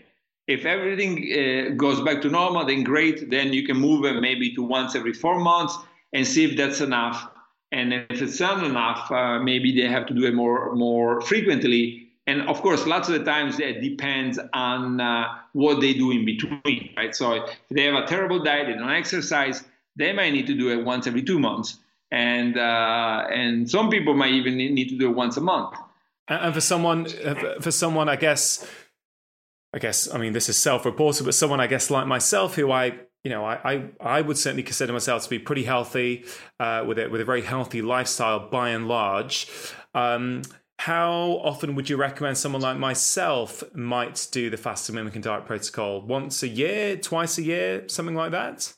[0.48, 4.54] If everything uh, goes back to normal then great then you can move it maybe
[4.54, 5.76] to once every four months
[6.14, 7.30] and see if that's enough
[7.78, 11.84] and if it's not enough, uh, maybe they have to do it more more frequently.
[12.28, 16.26] And of course, lots of the times that depends on uh, what they do in
[16.26, 17.14] between, right?
[17.16, 17.46] So if
[17.76, 19.64] they have a terrible diet, they don't exercise,
[19.96, 21.78] they might need to do it once every two months,
[22.12, 25.76] and uh, and some people might even need to do it once a month.
[26.28, 27.06] And for someone,
[27.62, 28.68] for someone, I guess,
[29.76, 32.86] I guess, I mean, this is self-reported, but someone, I guess, like myself, who I
[33.26, 36.26] you know, I, I, I, would certainly consider myself to be pretty healthy,
[36.60, 39.48] uh, with a with a very healthy lifestyle by and large.
[39.96, 40.44] Um,
[40.78, 46.02] how often would you recommend someone like myself might do the fasting mimicking diet protocol?
[46.02, 48.72] Once a year, twice a year, something like that?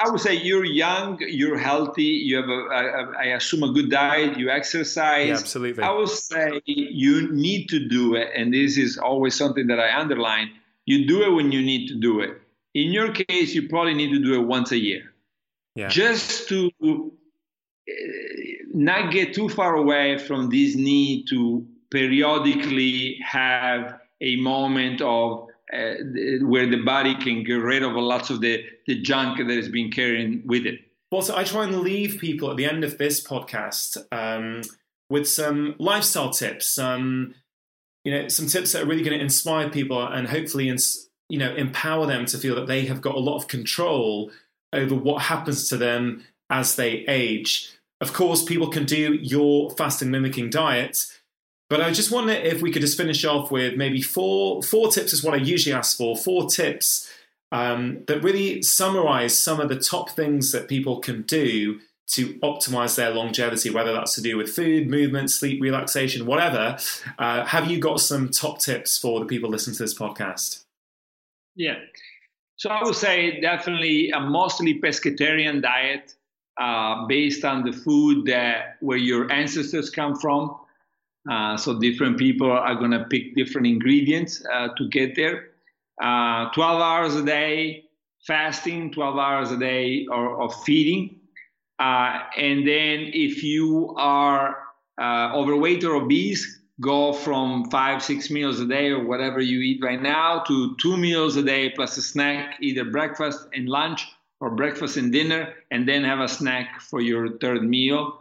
[0.00, 3.90] I would say you're young, you're healthy, you have, a, a, I assume, a good
[3.90, 5.28] diet, you exercise.
[5.28, 5.84] Yeah, absolutely.
[5.84, 9.96] I would say you need to do it, and this is always something that I
[9.96, 10.50] underline.
[10.84, 12.40] You do it when you need to do it
[12.74, 15.12] in your case, you probably need to do it once a year.
[15.74, 15.88] Yeah.
[15.88, 17.92] Just to uh,
[18.72, 25.94] not get too far away from this need to periodically have a moment of uh,
[26.42, 29.90] where the body can get rid of lots of the, the junk that has been
[29.90, 30.80] carrying with it.
[31.10, 34.62] Well, so I try and leave people at the end of this podcast um,
[35.08, 37.34] with some lifestyle tips, some
[38.04, 41.38] you know, some tips that are really going to inspire people and hopefully ins- you
[41.38, 44.30] know, empower them to feel that they have got a lot of control
[44.72, 47.70] over what happens to them as they age.
[48.00, 50.98] Of course, people can do your fasting mimicking diet,
[51.70, 55.12] but I just wonder if we could just finish off with maybe four four tips
[55.12, 56.16] is what I usually ask for.
[56.16, 57.10] Four tips
[57.52, 62.96] um, that really summarize some of the top things that people can do to optimize
[62.96, 66.76] their longevity, whether that's to do with food, movement, sleep, relaxation, whatever.
[67.18, 70.63] Uh, have you got some top tips for the people listening to this podcast?
[71.56, 71.76] Yeah.
[72.56, 76.14] So I would say definitely a mostly pescatarian diet
[76.60, 80.56] uh, based on the food that where your ancestors come from.
[81.30, 85.48] Uh, so different people are going to pick different ingredients uh, to get there.
[86.02, 87.84] Uh, 12 hours a day
[88.26, 91.20] fasting, 12 hours a day or of feeding.
[91.78, 94.58] Uh, and then if you are
[95.00, 99.80] uh, overweight or obese, go from five, six meals a day or whatever you eat
[99.82, 104.06] right now to two meals a day plus a snack, either breakfast and lunch
[104.40, 108.20] or breakfast and dinner, and then have a snack for your third meal.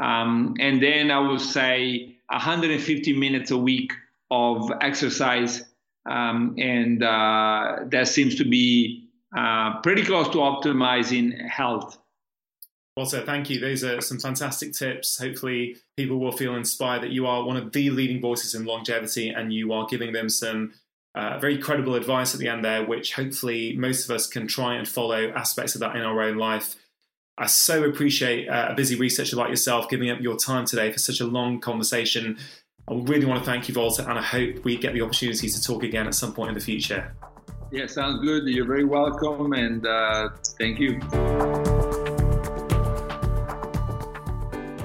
[0.00, 3.92] Um, and then I would say 150 minutes a week
[4.30, 5.62] of exercise.
[6.08, 11.98] Um, and uh, that seems to be uh, pretty close to optimizing health.
[12.98, 13.58] Valter, thank you.
[13.58, 15.18] Those are some fantastic tips.
[15.18, 19.30] Hopefully, people will feel inspired that you are one of the leading voices in longevity
[19.30, 20.72] and you are giving them some
[21.16, 24.74] uh, very credible advice at the end there, which hopefully most of us can try
[24.74, 26.76] and follow aspects of that in our own life.
[27.36, 31.00] I so appreciate uh, a busy researcher like yourself giving up your time today for
[31.00, 32.38] such a long conversation.
[32.88, 35.62] I really want to thank you, Valter, and I hope we get the opportunity to
[35.62, 37.12] talk again at some point in the future.
[37.72, 38.46] Yeah, sounds good.
[38.46, 40.28] You're very welcome, and uh,
[40.58, 41.00] thank you.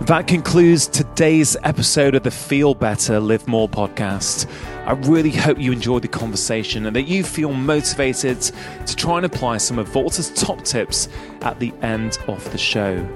[0.09, 4.49] That concludes today's episode of the Feel Better, Live More podcast.
[4.87, 9.25] I really hope you enjoyed the conversation and that you feel motivated to try and
[9.27, 11.09] apply some of Valter's top tips
[11.41, 13.07] at the end of the show.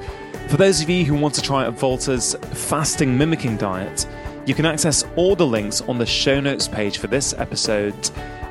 [0.49, 4.05] For those of you who want to try out Valter's fasting mimicking diet,
[4.45, 7.95] you can access all the links on the show notes page for this episode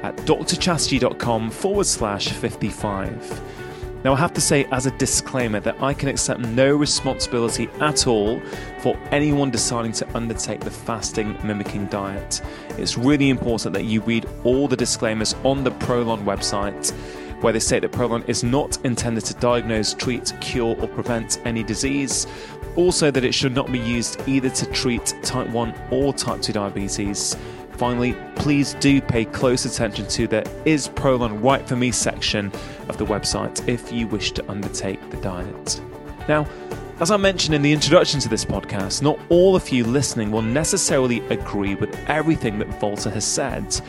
[0.02, 3.61] at drchatterjee.com forward slash 55.
[4.04, 8.08] Now, I have to say, as a disclaimer, that I can accept no responsibility at
[8.08, 8.40] all
[8.80, 12.42] for anyone deciding to undertake the fasting mimicking diet.
[12.70, 16.90] It's really important that you read all the disclaimers on the Prolon website,
[17.42, 21.62] where they state that Prolon is not intended to diagnose, treat, cure, or prevent any
[21.62, 22.26] disease.
[22.74, 26.52] Also, that it should not be used either to treat type 1 or type 2
[26.52, 27.36] diabetes
[27.76, 32.52] finally, please do pay close attention to the Is Prolon Right For Me section
[32.88, 35.80] of the website if you wish to undertake the diet.
[36.28, 36.46] Now,
[37.00, 40.42] as I mentioned in the introduction to this podcast, not all of you listening will
[40.42, 43.80] necessarily agree with everything that Valter has said.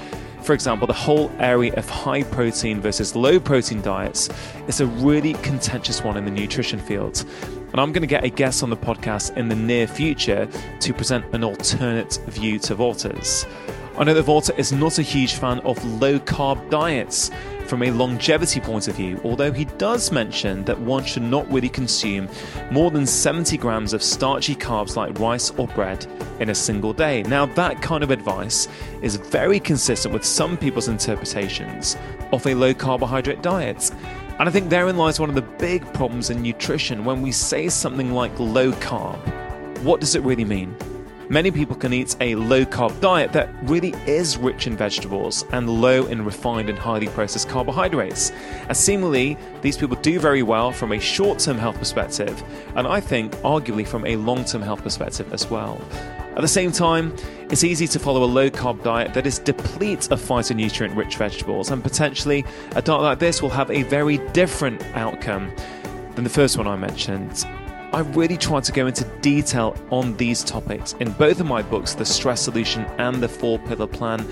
[0.42, 4.30] For example, the whole area of high protein versus low protein diets
[4.68, 7.24] is a really contentious one in the nutrition field.
[7.74, 10.48] And I'm going to get a guest on the podcast in the near future
[10.80, 13.48] to present an alternate view to Valter's.
[13.98, 17.32] I know that Valter is not a huge fan of low carb diets
[17.66, 21.70] from a longevity point of view, although he does mention that one should not really
[21.70, 22.30] consume
[22.72, 26.06] more than 70 grams of starchy carbs like rice or bread
[26.40, 27.24] in a single day.
[27.24, 28.68] Now, that kind of advice
[29.02, 31.98] is very consistent with some people's interpretations
[32.32, 33.92] of a low carbohydrate diet.
[34.40, 37.70] And I think therein lies one of the big problems in nutrition when we say
[37.70, 39.20] something like low carb.
[39.84, 40.76] What does it really mean?
[41.30, 45.70] Many people can eat a low carb diet that really is rich in vegetables and
[45.70, 48.32] low in refined and highly processed carbohydrates.
[48.68, 52.44] And seemingly, these people do very well from a short term health perspective,
[52.76, 55.82] and I think arguably from a long term health perspective as well.
[56.36, 57.16] At the same time,
[57.50, 61.72] it's easy to follow a low carb diet that is deplete of phytonutrient rich vegetables,
[61.72, 62.44] and potentially
[62.76, 65.54] a diet like this will have a very different outcome
[66.16, 67.46] than the first one I mentioned.
[67.94, 71.94] I really try to go into detail on these topics in both of my books,
[71.94, 74.28] The Stress Solution and The Four Pillar Plan,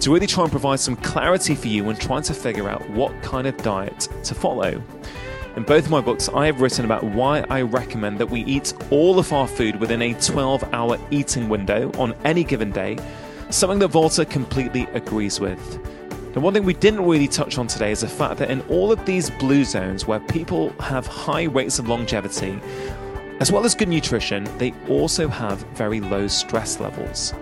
[0.00, 3.22] to really try and provide some clarity for you when trying to figure out what
[3.22, 4.82] kind of diet to follow.
[5.56, 8.74] In both of my books, I have written about why I recommend that we eat
[8.90, 12.98] all of our food within a 12 hour eating window on any given day,
[13.48, 15.80] something that Valter completely agrees with.
[16.36, 18.92] And one thing we didn't really touch on today is the fact that in all
[18.92, 22.60] of these blue zones where people have high rates of longevity,
[23.40, 27.34] as well as good nutrition, they also have very low stress levels.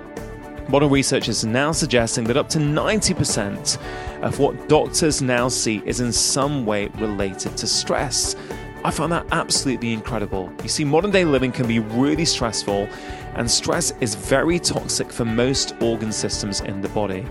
[0.68, 3.78] Modern research is now suggesting that up to 90%
[4.22, 8.34] of what doctors now see is in some way related to stress.
[8.82, 10.52] I find that absolutely incredible.
[10.62, 12.88] You see, modern day living can be really stressful,
[13.34, 17.26] and stress is very toxic for most organ systems in the body.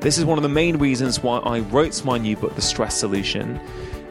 [0.00, 2.94] This is one of the main reasons why I wrote my new book, The Stress
[2.94, 3.58] Solution.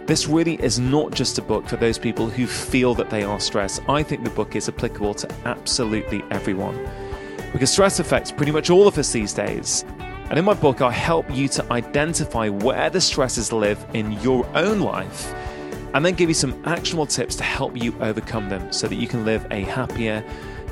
[0.05, 3.39] This really is not just a book for those people who feel that they are
[3.39, 3.81] stressed.
[3.89, 6.87] I think the book is applicable to absolutely everyone
[7.51, 9.83] because stress affects pretty much all of us these days.
[10.29, 14.45] And in my book, I help you to identify where the stresses live in your
[14.55, 15.33] own life
[15.95, 19.07] and then give you some actionable tips to help you overcome them so that you
[19.07, 20.23] can live a happier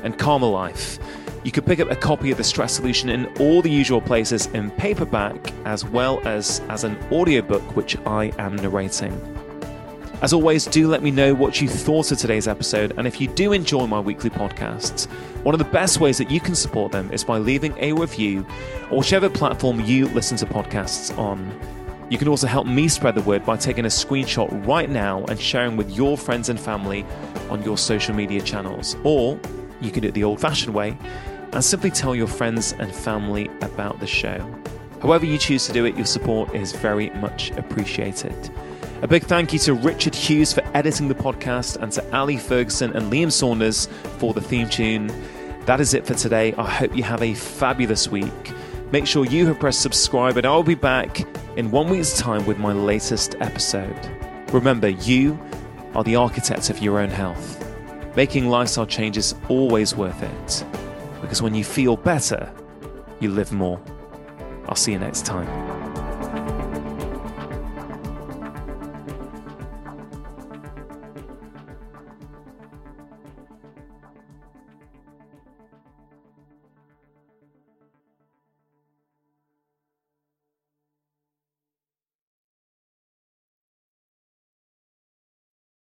[0.04, 0.98] and calmer life.
[1.44, 4.46] You can pick up a copy of The Stress Solution in all the usual places
[4.46, 5.36] in paperback
[5.66, 9.12] as well as as an audiobook which I am narrating.
[10.22, 13.28] As always, do let me know what you thought of today's episode, and if you
[13.28, 15.04] do enjoy my weekly podcasts,
[15.44, 18.46] one of the best ways that you can support them is by leaving a review
[18.90, 21.60] or whichever platform you listen to podcasts on.
[22.08, 25.38] You can also help me spread the word by taking a screenshot right now and
[25.38, 27.04] sharing with your friends and family
[27.50, 28.96] on your social media channels.
[29.04, 29.38] Or
[29.82, 30.96] you can do it the old fashioned way
[31.54, 34.44] and simply tell your friends and family about the show.
[35.00, 38.34] However, you choose to do it, your support is very much appreciated.
[39.02, 42.92] A big thank you to Richard Hughes for editing the podcast and to Ali Ferguson
[42.96, 43.86] and Liam Saunders
[44.18, 45.12] for the theme tune.
[45.66, 46.54] That is it for today.
[46.54, 48.52] I hope you have a fabulous week.
[48.90, 51.20] Make sure you have pressed subscribe, and I'll be back
[51.56, 53.98] in one week's time with my latest episode.
[54.52, 55.38] Remember, you
[55.94, 57.60] are the architect of your own health.
[58.16, 60.83] Making lifestyle changes always worth it
[61.24, 62.52] because when you feel better,
[63.20, 63.80] you live more.
[64.68, 65.73] I'll see you next time.